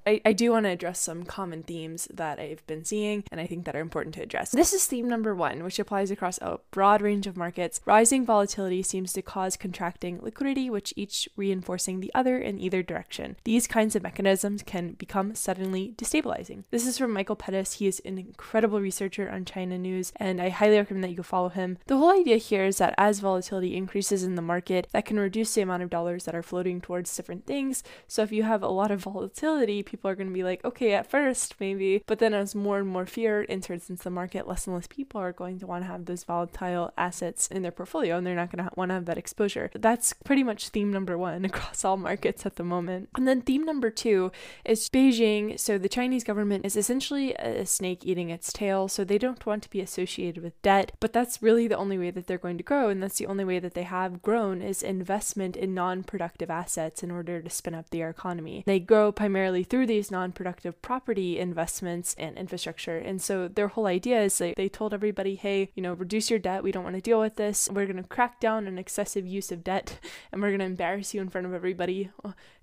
I, 0.06 0.20
I 0.24 0.32
do 0.32 0.50
want 0.50 0.64
to 0.64 0.70
address 0.70 1.00
some 1.00 1.24
common 1.24 1.62
themes 1.62 2.08
that 2.12 2.38
I've 2.38 2.66
been 2.66 2.84
seeing 2.84 3.24
and 3.30 3.40
I 3.40 3.46
think 3.46 3.64
that 3.64 3.76
are 3.76 3.80
important 3.80 4.14
to 4.16 4.22
address. 4.22 4.50
This 4.50 4.72
is 4.72 4.84
theme 4.86 5.08
number 5.08 5.34
one, 5.34 5.62
which 5.62 5.78
applies 5.78 6.10
across 6.10 6.38
a 6.38 6.58
broad 6.70 7.00
range 7.00 7.26
of 7.26 7.36
markets. 7.36 7.80
Rising 7.84 8.26
volatility 8.26 8.82
seems 8.82 9.12
to 9.12 9.22
cause 9.22 9.56
contracting 9.56 10.18
liquidity, 10.20 10.68
which 10.68 10.92
each 10.96 11.28
reinforcing 11.36 12.00
the 12.00 12.12
other 12.14 12.38
in 12.38 12.58
either 12.58 12.82
direction. 12.82 13.36
These 13.44 13.66
kinds 13.66 13.94
of 13.94 14.02
mechanisms 14.02 14.62
can 14.62 14.92
become 14.92 15.34
suddenly 15.34 15.94
destabilizing. 15.96 16.64
This 16.70 16.86
is 16.86 16.98
from 16.98 17.12
Michael 17.12 17.36
Pettis. 17.36 17.74
He 17.74 17.86
is 17.86 18.00
an 18.04 18.18
incredible 18.18 18.80
researcher 18.80 19.30
on 19.30 19.44
China 19.44 19.78
news, 19.78 20.12
and 20.16 20.40
I 20.40 20.48
highly 20.48 20.78
recommend 20.78 21.04
that 21.04 21.10
you 21.10 21.16
go 21.16 21.22
follow 21.22 21.48
him. 21.48 21.78
The 21.86 21.96
whole 21.96 22.10
idea 22.10 22.36
here 22.36 22.64
is 22.64 22.78
that 22.78 22.94
as 22.98 23.20
volatility 23.20 23.76
increases 23.76 24.24
in 24.24 24.34
the 24.34 24.42
market, 24.42 24.88
that 24.92 25.04
can 25.04 25.18
reduce 25.18 25.54
the 25.54 25.62
amount 25.62 25.82
of 25.82 25.90
dollars 25.90 26.24
that 26.24 26.34
are 26.34 26.42
floating 26.42 26.80
towards 26.80 27.14
different 27.16 27.46
things. 27.46 27.84
So 28.08 28.22
if 28.22 28.32
you 28.32 28.42
have 28.42 28.62
a 28.62 28.68
lot 28.68 28.90
of 28.90 29.00
volatility, 29.00 29.82
people 29.92 30.10
are 30.10 30.14
going 30.14 30.26
to 30.26 30.32
be 30.32 30.42
like, 30.42 30.64
okay, 30.64 30.94
at 30.94 31.10
first, 31.10 31.54
maybe, 31.60 32.02
but 32.06 32.18
then 32.18 32.32
as 32.32 32.54
more 32.54 32.78
and 32.78 32.88
more 32.88 33.04
fear 33.04 33.44
enters 33.48 33.90
into 33.90 34.02
the 34.02 34.10
market, 34.10 34.48
less 34.48 34.66
and 34.66 34.74
less 34.74 34.86
people 34.86 35.20
are 35.20 35.32
going 35.32 35.58
to 35.58 35.66
want 35.66 35.84
to 35.84 35.86
have 35.86 36.06
those 36.06 36.24
volatile 36.24 36.90
assets 36.96 37.46
in 37.48 37.60
their 37.60 37.70
portfolio 37.70 38.16
and 38.16 38.26
they're 38.26 38.34
not 38.34 38.50
going 38.50 38.64
to 38.64 38.70
want 38.74 38.88
to 38.88 38.94
have 38.94 39.04
that 39.04 39.18
exposure. 39.18 39.70
That's 39.74 40.14
pretty 40.24 40.42
much 40.42 40.70
theme 40.70 40.90
number 40.90 41.18
one 41.18 41.44
across 41.50 41.84
all 41.84 41.98
markets 41.98 42.46
at 42.46 42.56
the 42.56 42.64
moment. 42.64 43.10
And 43.14 43.28
then 43.28 43.42
theme 43.42 43.64
number 43.64 43.90
two 43.90 44.32
is 44.64 44.88
Beijing. 44.88 45.60
So 45.60 45.76
the 45.76 45.90
Chinese 45.90 46.24
government 46.24 46.64
is 46.64 46.74
essentially 46.74 47.34
a 47.34 47.66
snake 47.66 48.06
eating 48.06 48.30
its 48.30 48.50
tail. 48.50 48.88
So 48.88 49.04
they 49.04 49.18
don't 49.18 49.44
want 49.44 49.62
to 49.64 49.70
be 49.70 49.80
associated 49.80 50.42
with 50.42 50.60
debt, 50.62 50.92
but 51.00 51.12
that's 51.12 51.42
really 51.42 51.68
the 51.68 51.76
only 51.76 51.98
way 51.98 52.10
that 52.10 52.26
they're 52.26 52.38
going 52.38 52.56
to 52.56 52.64
grow. 52.64 52.88
And 52.88 53.02
that's 53.02 53.18
the 53.18 53.26
only 53.26 53.44
way 53.44 53.58
that 53.58 53.74
they 53.74 53.82
have 53.82 54.22
grown 54.22 54.62
is 54.62 54.82
investment 54.82 55.54
in 55.54 55.74
non 55.74 56.02
productive 56.02 56.50
assets 56.50 57.02
in 57.02 57.10
order 57.10 57.42
to 57.42 57.50
spin 57.50 57.74
up 57.74 57.90
their 57.90 58.08
economy. 58.08 58.62
They 58.64 58.80
grow 58.80 59.12
primarily 59.12 59.64
through 59.64 59.81
these 59.86 60.10
non 60.10 60.32
productive 60.32 60.80
property 60.82 61.38
investments 61.38 62.14
and 62.18 62.36
infrastructure. 62.36 62.96
And 62.96 63.20
so 63.20 63.48
their 63.48 63.68
whole 63.68 63.86
idea 63.86 64.22
is 64.22 64.38
they 64.38 64.70
told 64.72 64.94
everybody, 64.94 65.34
hey, 65.34 65.70
you 65.74 65.82
know, 65.82 65.94
reduce 65.94 66.30
your 66.30 66.38
debt. 66.38 66.62
We 66.62 66.72
don't 66.72 66.84
want 66.84 66.96
to 66.96 67.02
deal 67.02 67.20
with 67.20 67.36
this. 67.36 67.68
We're 67.70 67.86
going 67.86 68.02
to 68.02 68.08
crack 68.08 68.40
down 68.40 68.66
on 68.66 68.78
excessive 68.78 69.26
use 69.26 69.52
of 69.52 69.64
debt 69.64 69.98
and 70.32 70.40
we're 70.40 70.48
going 70.48 70.60
to 70.60 70.66
embarrass 70.66 71.14
you 71.14 71.20
in 71.20 71.28
front 71.28 71.46
of 71.46 71.54
everybody. 71.54 72.10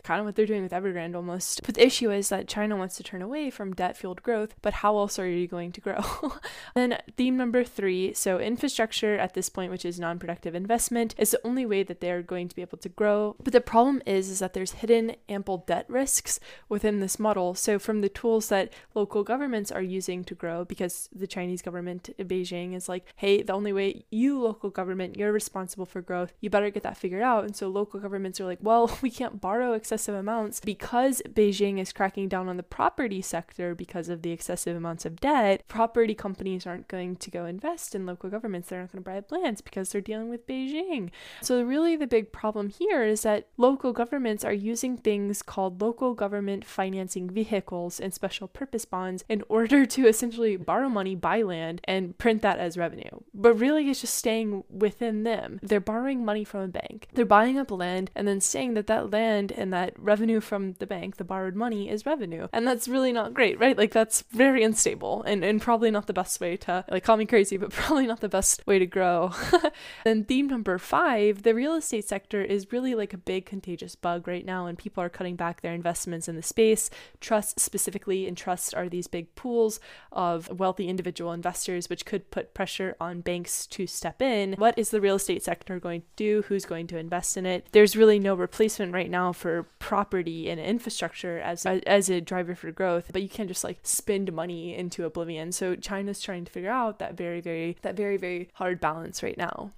Kind 0.04 0.20
of 0.20 0.26
what 0.26 0.36
they're 0.36 0.46
doing 0.46 0.64
with 0.64 0.72
Evergrande 0.72 1.16
almost. 1.16 1.62
But 1.64 1.76
the 1.76 1.86
issue 1.86 2.12
is 2.12 2.30
that 2.30 2.48
China 2.48 2.76
wants 2.76 2.96
to 2.98 3.04
turn 3.04 3.22
away 3.22 3.50
from 3.50 3.74
debt 3.74 3.98
fueled 3.98 4.24
growth, 4.24 4.56
but 4.62 4.76
how 4.76 4.98
else 4.98 5.20
are 5.20 5.28
you 5.28 5.48
going 5.48 5.72
to 5.74 5.82
grow? 5.82 6.00
then 6.76 6.98
theme 7.18 7.38
number 7.38 7.64
three 7.64 8.14
so 8.14 8.40
infrastructure 8.40 9.18
at 9.18 9.34
this 9.34 9.50
point, 9.50 9.72
which 9.72 9.86
is 9.86 10.00
non 10.00 10.20
productive 10.20 10.56
investment, 10.56 11.16
is 11.18 11.32
the 11.32 11.46
only 11.46 11.66
way 11.66 11.84
that 11.84 12.02
they're 12.02 12.22
going 12.22 12.48
to 12.48 12.56
be 12.56 12.62
able 12.62 12.78
to 12.80 12.90
grow. 12.90 13.36
But 13.44 13.54
the 13.54 13.62
problem 13.62 14.02
is, 14.06 14.30
is 14.30 14.40
that 14.40 14.54
there's 14.54 14.74
hidden 14.74 15.16
ample 15.28 15.64
debt 15.68 15.86
risks 15.90 16.40
within 16.68 17.00
this 17.00 17.20
model. 17.20 17.56
So 17.56 17.80
from 17.80 18.02
the 18.02 18.10
tools 18.10 18.50
that 18.50 18.72
local 18.96 19.24
governments 19.24 19.72
are 19.72 19.82
using 19.82 20.24
to 20.26 20.36
grow, 20.36 20.66
because 20.66 21.10
the 21.14 21.28
Chinese 21.28 21.62
government 21.62 22.10
in 22.18 22.28
Beijing 22.28 22.76
is 22.76 22.90
like, 22.90 23.06
hey, 23.16 23.42
the 23.42 23.54
only 23.54 23.74
way 23.74 24.06
you 24.10 24.40
local 24.40 24.70
government, 24.70 25.18
you're 25.18 25.32
responsible 25.32 25.86
for 25.86 26.02
growth, 26.02 26.34
you 26.40 26.50
better 26.50 26.70
get 26.70 26.84
that 26.84 26.98
figured 26.98 27.22
out. 27.22 27.44
And 27.44 27.56
so 27.56 27.68
local 27.68 28.00
governments 28.00 28.40
are 28.40 28.46
like, 28.46 28.60
well, 28.62 28.98
we 29.02 29.10
can't 29.10 29.42
borrow 29.42 29.74
excessive 29.90 30.14
amounts 30.14 30.60
because 30.60 31.20
Beijing 31.28 31.80
is 31.80 31.92
cracking 31.92 32.30
down 32.30 32.48
on 32.48 32.58
the 32.58 32.64
property 32.64 33.24
sector 33.24 33.74
because 33.74 34.08
of 34.08 34.22
the 34.22 34.30
excessive 34.30 34.78
amounts 34.78 35.04
of 35.04 35.20
debt. 35.20 35.64
Property 35.68 36.14
companies 36.14 36.68
aren't 36.68 36.88
going 36.88 37.16
to 37.16 37.32
go 37.32 37.46
invest 37.46 37.96
in 37.96 38.06
local 38.06 38.30
governments. 38.30 38.70
They're 38.70 38.82
not 38.82 38.92
going 38.92 39.04
to 39.04 39.10
buy 39.10 39.18
up 39.18 39.32
lands 39.32 39.62
because 39.62 39.90
they're 39.90 40.00
dealing 40.00 40.30
with 40.30 40.46
Beijing. 40.46 41.10
So 41.42 41.64
really 41.64 41.96
the 41.96 42.06
big 42.06 42.32
problem 42.32 42.70
here 42.70 43.04
is 43.04 43.24
that 43.24 43.48
local 43.58 43.92
governments 43.92 44.46
are 44.46 44.54
using 44.54 44.96
things 44.96 45.42
called 45.42 45.82
local 45.82 46.14
government 46.14 46.66
financing 46.66 47.28
vehicles 47.28 48.00
and 48.00 48.14
special 48.14 48.48
purpose 48.48 48.86
bonds 48.86 49.26
in 49.28 49.42
order 49.50 49.88
to 49.88 50.08
essentially 50.08 50.56
borrow 50.56 50.90
money, 50.90 51.16
buy 51.16 51.42
land, 51.42 51.82
and 51.86 52.16
print 52.20 52.44
that 52.44 52.60
as 52.60 52.78
revenue. 52.78 53.22
But 53.34 53.56
really 53.56 53.90
it's 53.90 54.02
just 54.02 54.14
staying 54.14 54.66
within 54.70 55.24
them. 55.24 55.60
They're 55.64 55.80
borrowing 55.80 56.24
money 56.24 56.44
from 56.44 56.62
a 56.62 56.68
bank. 56.68 57.08
They're 57.12 57.26
buying 57.26 57.58
up 57.58 57.72
land 57.72 58.12
and 58.14 58.28
then 58.28 58.40
saying 58.40 58.76
that 58.76 58.86
that 58.86 59.10
land 59.10 59.52
and 59.52 59.74
that 59.74 59.79
revenue 59.98 60.40
from 60.40 60.74
the 60.74 60.88
bank, 60.88 61.18
the 61.18 61.24
borrowed 61.24 61.56
money, 61.56 61.90
is 61.90 62.06
revenue. 62.06 62.48
And 62.54 62.68
that's 62.68 62.88
really 62.88 63.12
not 63.12 63.34
great, 63.34 63.60
right? 63.60 63.78
Like 63.78 63.92
that's 63.92 64.24
very 64.32 64.64
unstable 64.64 65.24
and, 65.24 65.44
and 65.44 65.62
probably 65.62 65.92
not 65.92 66.08
the 66.08 66.14
best 66.14 66.40
way 66.40 66.58
to 66.58 66.86
like 66.90 67.04
call 67.04 67.18
me 67.18 67.26
crazy, 67.26 67.58
but 67.58 67.72
probably 67.80 68.08
not 68.08 68.22
the 68.22 68.30
best 68.30 68.66
way 68.66 68.80
to 68.80 68.86
grow. 68.86 69.32
then 70.04 70.24
theme 70.24 70.48
number 70.48 70.78
five, 70.78 71.44
the 71.44 71.54
real 71.54 71.76
estate 71.76 72.08
sector 72.08 72.42
is 72.42 72.72
really 72.72 72.96
like 72.96 73.14
a 73.14 73.18
big 73.18 73.46
contagious 73.46 73.96
bug 73.96 74.28
right 74.28 74.46
now, 74.46 74.66
and 74.66 74.78
people 74.78 75.04
are 75.04 75.10
cutting 75.10 75.36
back 75.36 75.62
their 75.62 75.74
investments 75.74 76.28
in 76.28 76.36
the 76.36 76.42
space. 76.42 76.90
trusts 77.20 77.62
specifically, 77.62 78.28
and 78.28 78.38
trusts 78.38 78.74
are 78.74 78.90
these 78.90 79.08
big 79.08 79.34
pools 79.36 79.80
of 80.12 80.50
wealthy 80.60 80.88
individual 80.88 81.32
investors, 81.32 81.90
which 81.90 82.06
could 82.06 82.30
put 82.32 82.54
pressure 82.54 82.96
on 83.00 83.22
banks 83.22 83.66
to 83.68 83.88
step 83.88 84.22
in. 84.22 84.54
What 84.54 84.78
is 84.78 84.90
the 84.90 85.02
real 85.02 85.16
estate 85.16 85.44
sector 85.44 85.80
going 85.80 86.02
to 86.02 86.08
do? 86.16 86.44
Who's 86.48 86.66
going 86.66 86.88
to 86.88 86.98
invest 86.98 87.38
in 87.38 87.46
it? 87.46 87.68
There's 87.72 87.96
really 87.96 88.20
no 88.20 88.36
replacement 88.36 88.94
right 88.94 89.10
now 89.10 89.34
for 89.34 89.66
property 89.78 90.50
and 90.50 90.60
infrastructure 90.60 91.40
as 91.40 91.66
as 91.66 92.10
a 92.10 92.22
driver 92.22 92.56
for 92.56 92.72
growth, 92.72 93.12
but 93.14 93.22
you 93.22 93.30
can't 93.30 93.50
just 93.50 93.64
like 93.64 93.80
spend 93.84 94.34
money 94.34 94.76
into 94.76 95.06
oblivion. 95.06 95.52
So 95.52 95.76
China's 95.76 96.22
trying 96.22 96.46
to 96.46 96.52
figure 96.52 96.72
out 96.72 97.00
that 97.00 97.16
very 97.16 97.42
very 97.42 97.78
that 97.82 97.96
very 97.96 98.18
very 98.18 98.50
hard 98.54 98.80
balance 98.80 99.24
right 99.24 99.38
now. 99.38 99.72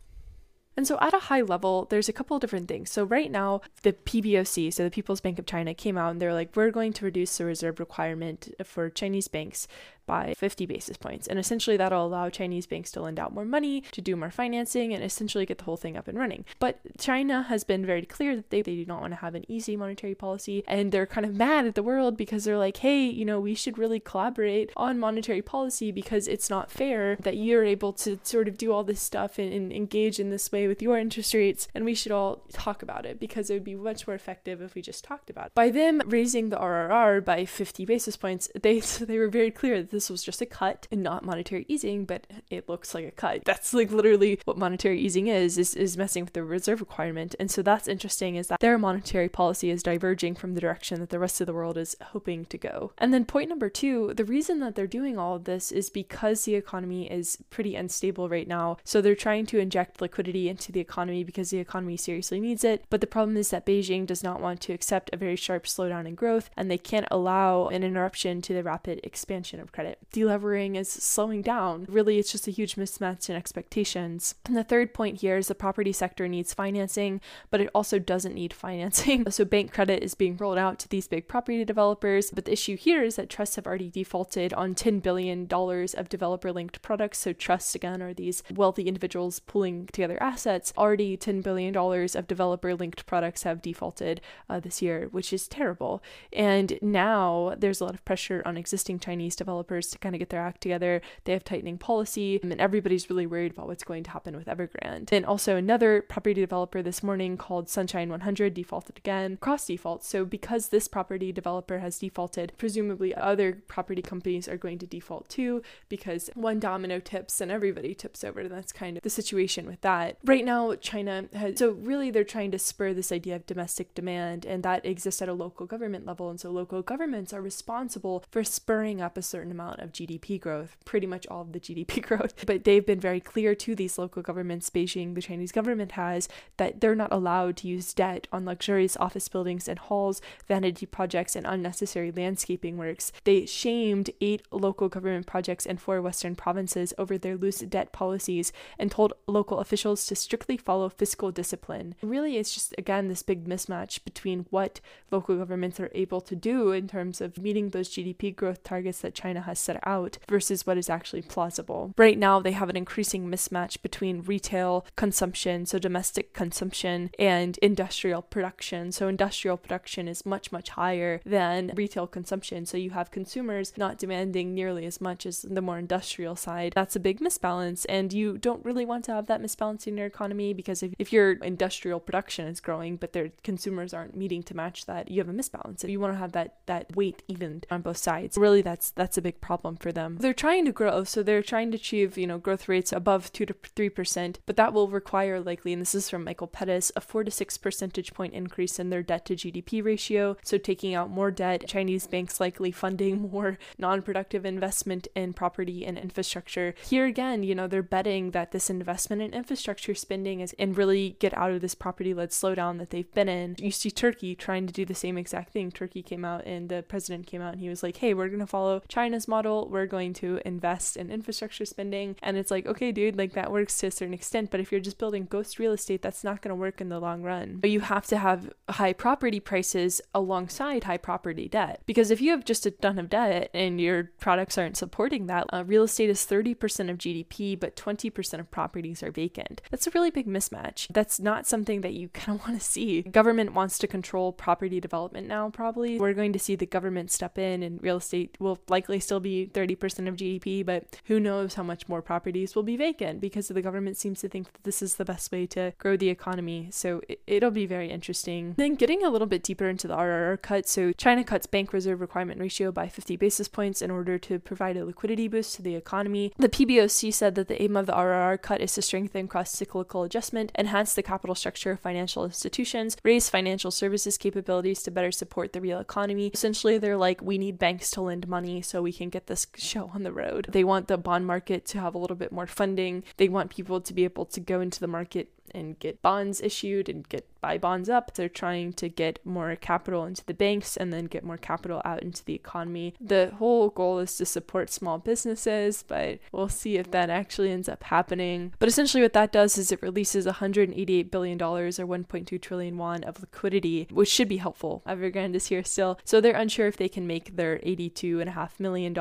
And 0.77 0.87
so, 0.87 0.97
at 1.01 1.13
a 1.13 1.19
high 1.19 1.41
level, 1.41 1.85
there's 1.89 2.07
a 2.07 2.13
couple 2.13 2.37
of 2.37 2.41
different 2.41 2.69
things. 2.69 2.89
So, 2.89 3.03
right 3.03 3.29
now, 3.29 3.61
the 3.83 3.91
PBOC, 3.91 4.71
so 4.71 4.83
the 4.83 4.89
People's 4.89 5.19
Bank 5.19 5.37
of 5.37 5.45
China, 5.45 5.73
came 5.73 5.97
out 5.97 6.11
and 6.11 6.21
they're 6.21 6.33
like, 6.33 6.55
we're 6.55 6.71
going 6.71 6.93
to 6.93 7.05
reduce 7.05 7.37
the 7.37 7.45
reserve 7.45 7.79
requirement 7.79 8.49
for 8.63 8.89
Chinese 8.89 9.27
banks 9.27 9.67
by 10.05 10.33
50 10.37 10.65
basis 10.65 10.97
points. 10.97 11.27
And 11.27 11.39
essentially, 11.39 11.77
that'll 11.77 12.05
allow 12.05 12.29
Chinese 12.29 12.67
banks 12.67 12.91
to 12.91 13.01
lend 13.01 13.19
out 13.19 13.33
more 13.33 13.45
money, 13.45 13.81
to 13.91 14.01
do 14.01 14.15
more 14.15 14.31
financing, 14.31 14.93
and 14.93 15.03
essentially 15.03 15.45
get 15.45 15.59
the 15.59 15.63
whole 15.65 15.77
thing 15.77 15.97
up 15.97 16.07
and 16.07 16.17
running. 16.17 16.45
But 16.59 16.79
China 16.97 17.43
has 17.43 17.63
been 17.63 17.85
very 17.85 18.05
clear 18.05 18.35
that 18.35 18.49
they, 18.49 18.61
they 18.61 18.75
do 18.75 18.85
not 18.85 19.01
want 19.01 19.13
to 19.13 19.17
have 19.17 19.35
an 19.35 19.49
easy 19.49 19.75
monetary 19.75 20.15
policy. 20.15 20.63
And 20.67 20.91
they're 20.91 21.05
kind 21.05 21.25
of 21.25 21.35
mad 21.35 21.65
at 21.65 21.75
the 21.75 21.83
world 21.83 22.17
because 22.17 22.43
they're 22.43 22.57
like, 22.57 22.77
hey, 22.77 23.05
you 23.05 23.25
know, 23.25 23.39
we 23.39 23.55
should 23.55 23.77
really 23.77 23.99
collaborate 23.99 24.71
on 24.75 24.99
monetary 24.99 25.41
policy 25.41 25.91
because 25.91 26.27
it's 26.27 26.49
not 26.49 26.71
fair 26.71 27.15
that 27.17 27.37
you're 27.37 27.63
able 27.63 27.93
to 27.93 28.19
sort 28.23 28.47
of 28.47 28.57
do 28.57 28.71
all 28.71 28.83
this 28.83 29.01
stuff 29.01 29.37
and, 29.39 29.53
and 29.53 29.71
engage 29.71 30.19
in 30.19 30.29
this 30.29 30.51
way 30.51 30.67
with 30.67 30.81
your 30.81 30.97
interest 30.97 31.33
rates. 31.33 31.67
And 31.73 31.85
we 31.85 31.95
should 31.95 32.11
all 32.11 32.43
talk 32.51 32.83
about 32.83 33.05
it 33.05 33.19
because 33.19 33.49
it 33.49 33.53
would 33.53 33.63
be 33.63 33.75
much 33.75 34.07
more 34.07 34.15
effective 34.15 34.61
if 34.61 34.75
we 34.75 34.81
just 34.81 35.03
talked 35.03 35.29
about 35.29 35.47
it. 35.47 35.53
By 35.53 35.69
them 35.69 36.01
raising 36.05 36.49
the 36.49 36.57
RRR 36.57 37.23
by 37.23 37.45
50 37.45 37.85
basis 37.85 38.17
points, 38.17 38.49
they, 38.61 38.79
they 39.01 39.17
were 39.17 39.29
very 39.29 39.51
clear 39.51 39.83
this 39.91 40.09
was 40.09 40.23
just 40.23 40.41
a 40.41 40.45
cut 40.45 40.87
and 40.91 41.03
not 41.03 41.23
monetary 41.23 41.65
easing, 41.67 42.05
but 42.05 42.25
it 42.49 42.67
looks 42.67 42.95
like 42.95 43.05
a 43.05 43.11
cut. 43.11 43.43
That's 43.45 43.73
like 43.73 43.91
literally 43.91 44.39
what 44.45 44.57
monetary 44.57 44.99
easing 44.99 45.27
is, 45.27 45.57
is, 45.57 45.75
is 45.75 45.97
messing 45.97 46.23
with 46.25 46.33
the 46.33 46.43
reserve 46.43 46.79
requirement. 46.79 47.35
And 47.39 47.51
so 47.51 47.61
that's 47.61 47.87
interesting 47.87 48.35
is 48.35 48.47
that 48.47 48.59
their 48.59 48.77
monetary 48.77 49.29
policy 49.29 49.69
is 49.69 49.83
diverging 49.83 50.35
from 50.35 50.53
the 50.53 50.61
direction 50.61 50.99
that 50.99 51.09
the 51.09 51.19
rest 51.19 51.41
of 51.41 51.47
the 51.47 51.53
world 51.53 51.77
is 51.77 51.95
hoping 52.01 52.45
to 52.45 52.57
go. 52.57 52.93
And 52.97 53.13
then 53.13 53.25
point 53.25 53.49
number 53.49 53.69
two, 53.69 54.13
the 54.15 54.25
reason 54.25 54.59
that 54.59 54.75
they're 54.75 54.87
doing 54.87 55.17
all 55.17 55.35
of 55.35 55.43
this 55.43 55.71
is 55.71 55.89
because 55.89 56.45
the 56.45 56.55
economy 56.55 57.11
is 57.11 57.37
pretty 57.49 57.75
unstable 57.75 58.29
right 58.29 58.47
now. 58.47 58.77
So 58.83 59.01
they're 59.01 59.15
trying 59.15 59.45
to 59.47 59.59
inject 59.59 60.01
liquidity 60.01 60.49
into 60.49 60.71
the 60.71 60.79
economy 60.79 61.23
because 61.23 61.49
the 61.49 61.59
economy 61.59 61.97
seriously 61.97 62.39
needs 62.39 62.63
it. 62.63 62.85
But 62.89 63.01
the 63.01 63.07
problem 63.07 63.37
is 63.37 63.49
that 63.49 63.65
Beijing 63.65 64.05
does 64.05 64.23
not 64.23 64.41
want 64.41 64.61
to 64.61 64.73
accept 64.73 65.09
a 65.11 65.17
very 65.17 65.35
sharp 65.35 65.65
slowdown 65.65 66.07
in 66.07 66.15
growth 66.15 66.49
and 66.55 66.71
they 66.71 66.77
can't 66.77 67.07
allow 67.11 67.67
an 67.67 67.83
interruption 67.83 68.41
to 68.43 68.53
the 68.53 68.63
rapid 68.63 69.01
expansion 69.03 69.59
of 69.59 69.71
credit. 69.71 69.80
Delevering 70.13 70.75
is 70.75 70.89
slowing 70.89 71.41
down. 71.41 71.85
Really, 71.89 72.19
it's 72.19 72.31
just 72.31 72.47
a 72.47 72.51
huge 72.51 72.75
mismatch 72.75 73.29
in 73.29 73.35
expectations. 73.35 74.35
And 74.45 74.55
the 74.55 74.63
third 74.63 74.93
point 74.93 75.21
here 75.21 75.37
is 75.37 75.47
the 75.47 75.55
property 75.55 75.91
sector 75.91 76.27
needs 76.27 76.53
financing, 76.53 77.21
but 77.49 77.61
it 77.61 77.69
also 77.73 77.99
doesn't 77.99 78.35
need 78.35 78.53
financing. 78.53 79.29
so 79.31 79.45
bank 79.45 79.73
credit 79.73 80.03
is 80.03 80.15
being 80.15 80.37
rolled 80.37 80.57
out 80.57 80.79
to 80.79 80.89
these 80.89 81.07
big 81.07 81.27
property 81.27 81.63
developers. 81.65 82.31
But 82.31 82.45
the 82.45 82.53
issue 82.53 82.75
here 82.75 83.03
is 83.03 83.15
that 83.15 83.29
trusts 83.29 83.55
have 83.55 83.67
already 83.67 83.89
defaulted 83.89 84.53
on 84.53 84.75
$10 84.75 85.01
billion 85.01 85.47
of 85.51 86.09
developer 86.09 86.51
linked 86.51 86.81
products. 86.81 87.19
So 87.19 87.33
trusts, 87.33 87.75
again, 87.75 88.01
are 88.01 88.13
these 88.13 88.43
wealthy 88.53 88.83
individuals 88.83 89.39
pulling 89.39 89.87
together 89.87 90.21
assets. 90.21 90.73
Already 90.77 91.17
$10 91.17 91.43
billion 91.43 91.75
of 91.75 92.27
developer 92.27 92.75
linked 92.75 93.05
products 93.05 93.43
have 93.43 93.61
defaulted 93.61 94.21
uh, 94.49 94.59
this 94.59 94.81
year, 94.81 95.07
which 95.11 95.33
is 95.33 95.47
terrible. 95.47 96.03
And 96.33 96.77
now 96.81 97.55
there's 97.57 97.81
a 97.81 97.85
lot 97.85 97.93
of 97.93 98.05
pressure 98.05 98.41
on 98.45 98.57
existing 98.57 98.99
Chinese 98.99 99.35
developers 99.35 99.70
to 99.79 99.99
kind 99.99 100.15
of 100.15 100.19
get 100.19 100.29
their 100.29 100.41
act 100.41 100.61
together. 100.61 101.01
They 101.23 101.33
have 101.33 101.43
tightening 101.43 101.77
policy, 101.77 102.39
and 102.41 102.59
everybody's 102.59 103.09
really 103.09 103.25
worried 103.25 103.53
about 103.53 103.67
what's 103.67 103.83
going 103.83 104.03
to 104.03 104.11
happen 104.11 104.35
with 104.35 104.47
Evergrande. 104.47 105.11
And 105.11 105.25
also, 105.25 105.55
another 105.55 106.01
property 106.01 106.41
developer 106.41 106.81
this 106.81 107.03
morning 107.03 107.37
called 107.37 107.69
Sunshine 107.69 108.09
100 108.09 108.53
defaulted 108.53 108.97
again, 108.97 109.37
cross 109.37 109.65
default. 109.67 110.03
So, 110.03 110.25
because 110.25 110.69
this 110.69 110.87
property 110.87 111.31
developer 111.31 111.79
has 111.79 111.99
defaulted, 111.99 112.53
presumably 112.57 113.13
other 113.15 113.61
property 113.67 114.01
companies 114.01 114.47
are 114.47 114.57
going 114.57 114.79
to 114.79 114.87
default 114.87 115.29
too, 115.29 115.61
because 115.89 116.29
one 116.33 116.59
domino 116.59 116.99
tips 116.99 117.39
and 117.39 117.51
everybody 117.51 117.93
tips 117.93 118.23
over. 118.23 118.41
And 118.41 118.51
that's 118.51 118.73
kind 118.73 118.97
of 118.97 119.03
the 119.03 119.09
situation 119.09 119.65
with 119.65 119.81
that. 119.81 120.17
Right 120.23 120.45
now, 120.45 120.75
China 120.75 121.25
has, 121.33 121.59
so 121.59 121.71
really, 121.71 122.11
they're 122.11 122.23
trying 122.23 122.51
to 122.51 122.59
spur 122.59 122.93
this 122.93 123.11
idea 123.11 123.35
of 123.35 123.45
domestic 123.45 123.93
demand, 123.93 124.45
and 124.45 124.63
that 124.63 124.85
exists 124.85 125.21
at 125.21 125.29
a 125.29 125.33
local 125.33 125.65
government 125.65 126.05
level. 126.05 126.29
And 126.29 126.39
so, 126.39 126.51
local 126.51 126.81
governments 126.81 127.33
are 127.33 127.41
responsible 127.41 128.23
for 128.31 128.43
spurring 128.43 129.01
up 129.01 129.17
a 129.17 129.21
certain 129.21 129.51
amount 129.51 129.60
of 129.69 129.91
GDP 129.91 130.39
growth, 130.39 130.75
pretty 130.85 131.07
much 131.07 131.27
all 131.27 131.41
of 131.41 131.53
the 131.53 131.59
GDP 131.59 132.01
growth. 132.07 132.45
But 132.45 132.63
they've 132.63 132.85
been 132.85 132.99
very 132.99 133.19
clear 133.19 133.55
to 133.55 133.75
these 133.75 133.97
local 133.97 134.21
governments, 134.21 134.69
Beijing, 134.69 135.15
the 135.15 135.21
Chinese 135.21 135.51
government 135.51 135.93
has, 135.93 136.27
that 136.57 136.81
they're 136.81 136.95
not 136.95 137.11
allowed 137.11 137.57
to 137.57 137.67
use 137.67 137.93
debt 137.93 138.27
on 138.31 138.45
luxurious 138.45 138.97
office 138.97 139.27
buildings 139.27 139.67
and 139.67 139.79
halls, 139.79 140.21
vanity 140.47 140.85
projects, 140.85 141.35
and 141.35 141.45
unnecessary 141.45 142.11
landscaping 142.11 142.77
works. 142.77 143.11
They 143.23 143.45
shamed 143.45 144.09
eight 144.21 144.43
local 144.51 144.89
government 144.89 145.27
projects 145.27 145.65
in 145.65 145.77
four 145.77 146.01
Western 146.01 146.35
provinces 146.35 146.93
over 146.97 147.17
their 147.17 147.37
loose 147.37 147.59
debt 147.59 147.91
policies 147.91 148.51
and 148.79 148.91
told 148.91 149.13
local 149.27 149.59
officials 149.59 150.05
to 150.07 150.15
strictly 150.15 150.57
follow 150.57 150.89
fiscal 150.89 151.31
discipline. 151.31 151.95
Really, 152.01 152.37
it's 152.37 152.53
just, 152.53 152.73
again, 152.77 153.07
this 153.07 153.23
big 153.23 153.45
mismatch 153.47 154.03
between 154.03 154.45
what 154.49 154.79
local 155.11 155.37
governments 155.37 155.79
are 155.79 155.91
able 155.93 156.21
to 156.21 156.35
do 156.35 156.71
in 156.71 156.87
terms 156.87 157.21
of 157.21 157.37
meeting 157.37 157.69
those 157.69 157.89
GDP 157.89 158.35
growth 158.35 158.63
targets 158.63 159.01
that 159.01 159.15
China 159.15 159.41
has 159.41 159.50
set 159.59 159.79
out 159.85 160.17
versus 160.27 160.65
what 160.65 160.77
is 160.77 160.89
actually 160.89 161.21
plausible. 161.21 161.93
Right 161.97 162.17
now, 162.17 162.39
they 162.39 162.51
have 162.51 162.69
an 162.69 162.77
increasing 162.77 163.27
mismatch 163.27 163.81
between 163.81 164.21
retail 164.21 164.85
consumption, 164.95 165.65
so 165.65 165.79
domestic 165.79 166.33
consumption, 166.33 167.11
and 167.19 167.57
industrial 167.59 168.21
production. 168.21 168.91
So, 168.91 169.07
industrial 169.07 169.57
production 169.57 170.07
is 170.07 170.25
much, 170.25 170.51
much 170.51 170.69
higher 170.69 171.21
than 171.25 171.71
retail 171.75 172.07
consumption. 172.07 172.65
So, 172.65 172.77
you 172.77 172.91
have 172.91 173.11
consumers 173.11 173.73
not 173.77 173.97
demanding 173.97 174.53
nearly 174.53 174.85
as 174.85 175.01
much 175.01 175.25
as 175.25 175.41
the 175.41 175.61
more 175.61 175.77
industrial 175.77 176.35
side. 176.35 176.73
That's 176.75 176.95
a 176.95 176.99
big 176.99 177.19
misbalance, 177.19 177.85
and 177.89 178.13
you 178.13 178.37
don't 178.37 178.63
really 178.65 178.85
want 178.85 179.05
to 179.05 179.13
have 179.13 179.27
that 179.27 179.41
misbalance 179.41 179.87
in 179.87 179.97
your 179.97 180.07
economy 180.07 180.53
because 180.53 180.83
if, 180.83 180.93
if 180.99 181.13
your 181.13 181.33
industrial 181.33 181.99
production 181.99 182.47
is 182.47 182.59
growing, 182.59 182.95
but 182.95 183.13
their 183.13 183.31
consumers 183.43 183.93
aren't 183.93 184.15
meeting 184.15 184.43
to 184.43 184.55
match 184.55 184.85
that, 184.85 185.09
you 185.09 185.19
have 185.19 185.29
a 185.29 185.33
misbalance. 185.33 185.83
If 185.83 185.89
you 185.89 185.99
want 185.99 186.13
to 186.13 186.19
have 186.19 186.31
that 186.33 186.57
that 186.65 186.95
weight 186.95 187.23
evened 187.27 187.65
on 187.69 187.81
both 187.81 187.97
sides, 187.97 188.37
really 188.37 188.61
that's 188.61 188.91
that's 188.91 189.17
a 189.17 189.21
big 189.21 189.40
problem 189.41 189.75
for 189.75 189.91
them. 189.91 190.17
They're 190.19 190.33
trying 190.33 190.65
to 190.65 190.71
grow, 190.71 191.03
so 191.03 191.23
they're 191.23 191.43
trying 191.43 191.71
to 191.71 191.77
achieve, 191.77 192.17
you 192.17 192.27
know, 192.27 192.37
growth 192.37 192.69
rates 192.69 192.91
above 192.91 193.31
2 193.33 193.45
to 193.45 193.53
3%, 193.53 194.37
but 194.45 194.55
that 194.55 194.73
will 194.73 194.87
require 194.87 195.39
likely, 195.39 195.73
and 195.73 195.81
this 195.81 195.95
is 195.95 196.09
from 196.09 196.23
Michael 196.23 196.47
Pettis, 196.47 196.91
a 196.95 197.01
4 197.01 197.23
to 197.23 197.31
6 197.31 197.57
percentage 197.57 198.13
point 198.13 198.33
increase 198.33 198.79
in 198.79 198.89
their 198.89 199.03
debt 199.03 199.25
to 199.25 199.35
GDP 199.35 199.83
ratio. 199.83 200.37
So 200.43 200.57
taking 200.57 200.93
out 200.93 201.09
more 201.09 201.31
debt, 201.31 201.67
Chinese 201.67 202.07
banks 202.07 202.39
likely 202.39 202.71
funding 202.71 203.21
more 203.31 203.57
non 203.77 204.01
productive 204.01 204.45
investment 204.45 205.07
in 205.15 205.33
property 205.33 205.85
and 205.85 205.97
infrastructure. 205.97 206.73
Here 206.83 207.05
again, 207.05 207.43
you 207.43 207.55
know, 207.55 207.67
they're 207.67 207.83
betting 207.83 208.31
that 208.31 208.51
this 208.51 208.69
investment 208.69 209.21
in 209.21 209.33
infrastructure 209.33 209.95
spending 209.95 210.41
is 210.41 210.55
and 210.59 210.77
really 210.77 211.17
get 211.19 211.35
out 211.37 211.51
of 211.51 211.61
this 211.61 211.75
property 211.75 212.13
led 212.13 212.29
slowdown 212.29 212.77
that 212.77 212.89
they've 212.89 213.13
been 213.13 213.29
in. 213.29 213.55
You 213.57 213.71
see 213.71 213.91
Turkey 213.91 214.35
trying 214.35 214.67
to 214.67 214.73
do 214.73 214.85
the 214.85 214.93
same 214.93 215.17
exact 215.17 215.53
thing. 215.53 215.71
Turkey 215.71 216.03
came 216.03 216.25
out 216.25 216.45
and 216.45 216.69
the 216.69 216.83
president 216.83 217.27
came 217.27 217.41
out 217.41 217.53
and 217.53 217.61
he 217.61 217.69
was 217.69 217.83
like, 217.83 217.97
hey, 217.97 218.13
we're 218.13 218.27
going 218.27 218.39
to 218.39 218.47
follow 218.47 218.81
China's 218.87 219.27
model. 219.31 219.67
We're 219.67 219.87
going 219.87 220.13
to 220.15 220.39
invest 220.45 220.97
in 220.97 221.09
infrastructure 221.09 221.65
spending. 221.65 222.17
And 222.21 222.37
it's 222.37 222.51
like, 222.51 222.67
okay, 222.67 222.91
dude, 222.91 223.17
like 223.17 223.33
that 223.33 223.51
works 223.51 223.79
to 223.79 223.87
a 223.87 223.91
certain 223.91 224.13
extent. 224.13 224.51
But 224.51 224.59
if 224.59 224.71
you're 224.71 224.81
just 224.81 224.99
building 224.99 225.25
ghost 225.25 225.57
real 225.57 225.71
estate, 225.71 226.03
that's 226.03 226.23
not 226.23 226.41
going 226.41 226.49
to 226.49 226.55
work 226.55 226.81
in 226.81 226.89
the 226.89 226.99
long 226.99 227.23
run. 227.23 227.57
But 227.59 227.71
you 227.71 227.79
have 227.79 228.05
to 228.07 228.17
have 228.17 228.51
high 228.69 228.93
property 228.93 229.39
prices 229.39 230.01
alongside 230.13 230.83
high 230.83 230.97
property 230.97 231.47
debt. 231.47 231.81
Because 231.85 232.11
if 232.11 232.21
you 232.21 232.31
have 232.31 232.45
just 232.45 232.65
a 232.65 232.71
ton 232.71 232.99
of 232.99 233.09
debt 233.09 233.49
and 233.53 233.79
your 233.79 234.11
products 234.19 234.57
aren't 234.57 234.77
supporting 234.77 235.27
that, 235.27 235.47
uh, 235.53 235.63
real 235.65 235.83
estate 235.83 236.09
is 236.09 236.25
30% 236.25 236.89
of 236.89 236.97
GDP, 236.97 237.59
but 237.59 237.75
20% 237.75 238.39
of 238.39 238.51
properties 238.51 239.01
are 239.01 239.11
vacant. 239.11 239.61
That's 239.71 239.87
a 239.87 239.91
really 239.91 240.11
big 240.11 240.27
mismatch. 240.27 240.87
That's 240.91 241.19
not 241.19 241.47
something 241.47 241.81
that 241.81 241.93
you 241.93 242.09
kind 242.13 242.37
of 242.37 242.45
want 242.45 242.59
to 242.59 242.65
see. 242.65 243.01
Government 243.01 243.53
wants 243.53 243.77
to 243.79 243.87
control 243.87 244.33
property 244.33 244.79
development 244.81 245.27
now, 245.27 245.49
probably. 245.49 245.97
We're 245.97 246.13
going 246.13 246.33
to 246.33 246.39
see 246.39 246.55
the 246.55 246.65
government 246.65 247.11
step 247.11 247.37
in 247.37 247.63
and 247.63 247.81
real 247.81 247.97
estate 247.97 248.35
will 248.39 248.59
likely 248.67 248.99
still 248.99 249.20
be 249.21 249.47
30% 249.47 250.07
of 250.07 250.15
GDP, 250.15 250.65
but 250.65 250.99
who 251.05 251.19
knows 251.19 251.55
how 251.55 251.63
much 251.63 251.87
more 251.87 252.01
properties 252.01 252.55
will 252.55 252.63
be 252.63 252.77
vacant 252.77 253.21
because 253.21 253.47
the 253.47 253.61
government 253.61 253.97
seems 253.97 254.21
to 254.21 254.29
think 254.29 254.51
that 254.51 254.63
this 254.63 254.81
is 254.81 254.95
the 254.95 255.05
best 255.05 255.31
way 255.31 255.45
to 255.47 255.73
grow 255.77 255.97
the 255.97 256.09
economy. 256.09 256.69
So 256.71 257.01
it, 257.07 257.43
will 257.43 257.51
be 257.51 257.65
very 257.65 257.89
interesting. 257.89 258.53
Then 258.57 258.75
getting 258.75 259.03
a 259.03 259.09
little 259.09 259.27
bit 259.27 259.43
deeper 259.43 259.67
into 259.67 259.87
the 259.87 259.95
RRR 259.95 260.41
cut. 260.41 260.67
So 260.67 260.91
China 260.93 261.23
cuts 261.23 261.47
bank 261.47 261.73
reserve 261.73 262.01
requirement 262.01 262.39
ratio 262.39 262.71
by 262.71 262.87
50 262.87 263.15
basis 263.15 263.47
points 263.47 263.81
in 263.81 263.91
order 263.91 264.17
to 264.19 264.39
provide 264.39 264.77
a 264.77 264.85
liquidity 264.85 265.27
boost 265.27 265.55
to 265.55 265.61
the 265.61 265.75
economy. 265.75 266.33
The 266.37 266.49
PBOC 266.49 267.13
said 267.13 267.35
that 267.35 267.47
the 267.47 267.61
aim 267.61 267.75
of 267.75 267.85
the 267.85 267.93
RRR 267.93 268.41
cut 268.41 268.61
is 268.61 268.73
to 268.73 268.81
strengthen 268.81 269.27
cross 269.27 269.51
cyclical 269.51 270.03
adjustment, 270.03 270.51
enhance 270.57 270.93
the 270.93 271.03
capital 271.03 271.35
structure 271.35 271.71
of 271.71 271.79
financial 271.79 272.23
institutions, 272.23 272.97
raise 273.03 273.29
financial 273.29 273.71
services 273.71 274.17
capabilities 274.17 274.83
to 274.83 274.91
better 274.91 275.11
support 275.11 275.53
the 275.53 275.61
real 275.61 275.79
economy. 275.79 276.31
Essentially, 276.33 276.77
they're 276.77 276.97
like, 276.97 277.21
we 277.21 277.37
need 277.37 277.59
banks 277.59 277.91
to 277.91 278.01
lend 278.01 278.27
money 278.27 278.61
so 278.61 278.81
we 278.81 278.93
can 278.93 279.00
get 279.09 279.27
this 279.27 279.47
show 279.57 279.91
on 279.93 280.03
the 280.03 280.11
road. 280.11 280.47
They 280.49 280.63
want 280.63 280.87
the 280.87 280.97
bond 280.97 281.25
market 281.25 281.65
to 281.67 281.79
have 281.79 281.95
a 281.95 281.97
little 281.97 282.15
bit 282.15 282.31
more 282.31 282.47
funding. 282.47 283.03
They 283.17 283.29
want 283.29 283.51
people 283.51 283.81
to 283.81 283.93
be 283.93 284.03
able 284.03 284.25
to 284.25 284.39
go 284.39 284.61
into 284.61 284.79
the 284.79 284.87
market 284.87 285.29
and 285.53 285.79
get 285.79 286.01
bonds 286.01 286.41
issued 286.41 286.89
and 286.89 287.07
get 287.07 287.27
buy 287.41 287.57
bonds 287.57 287.89
up. 287.89 288.13
They're 288.13 288.29
trying 288.29 288.73
to 288.73 288.87
get 288.87 289.19
more 289.25 289.55
capital 289.55 290.05
into 290.05 290.23
the 290.23 290.33
banks 290.33 290.77
and 290.77 290.93
then 290.93 291.05
get 291.05 291.23
more 291.23 291.37
capital 291.37 291.81
out 291.83 292.03
into 292.03 292.23
the 292.23 292.35
economy. 292.35 292.93
The 293.01 293.33
whole 293.37 293.69
goal 293.69 293.99
is 293.99 294.15
to 294.17 294.25
support 294.25 294.69
small 294.69 294.99
businesses, 294.99 295.83
but 295.85 296.19
we'll 296.31 296.49
see 296.49 296.77
if 296.77 296.91
that 296.91 297.09
actually 297.09 297.51
ends 297.51 297.67
up 297.67 297.83
happening. 297.83 298.53
But 298.59 298.69
essentially, 298.69 299.01
what 299.01 299.13
that 299.13 299.31
does 299.31 299.57
is 299.57 299.71
it 299.71 299.81
releases 299.81 300.25
$188 300.25 301.11
billion 301.11 301.41
or 301.41 301.69
1.2 301.69 302.41
trillion 302.41 302.77
won 302.77 303.03
of 303.03 303.19
liquidity, 303.19 303.87
which 303.89 304.09
should 304.09 304.29
be 304.29 304.37
helpful. 304.37 304.83
Evergrande 304.85 305.35
is 305.35 305.47
here 305.47 305.63
still. 305.63 305.99
So 306.05 306.21
they're 306.21 306.35
unsure 306.35 306.67
if 306.67 306.77
they 306.77 306.89
can 306.89 307.07
make 307.07 307.35
their 307.35 307.57
$82.5 307.59 308.59
million 308.59 308.93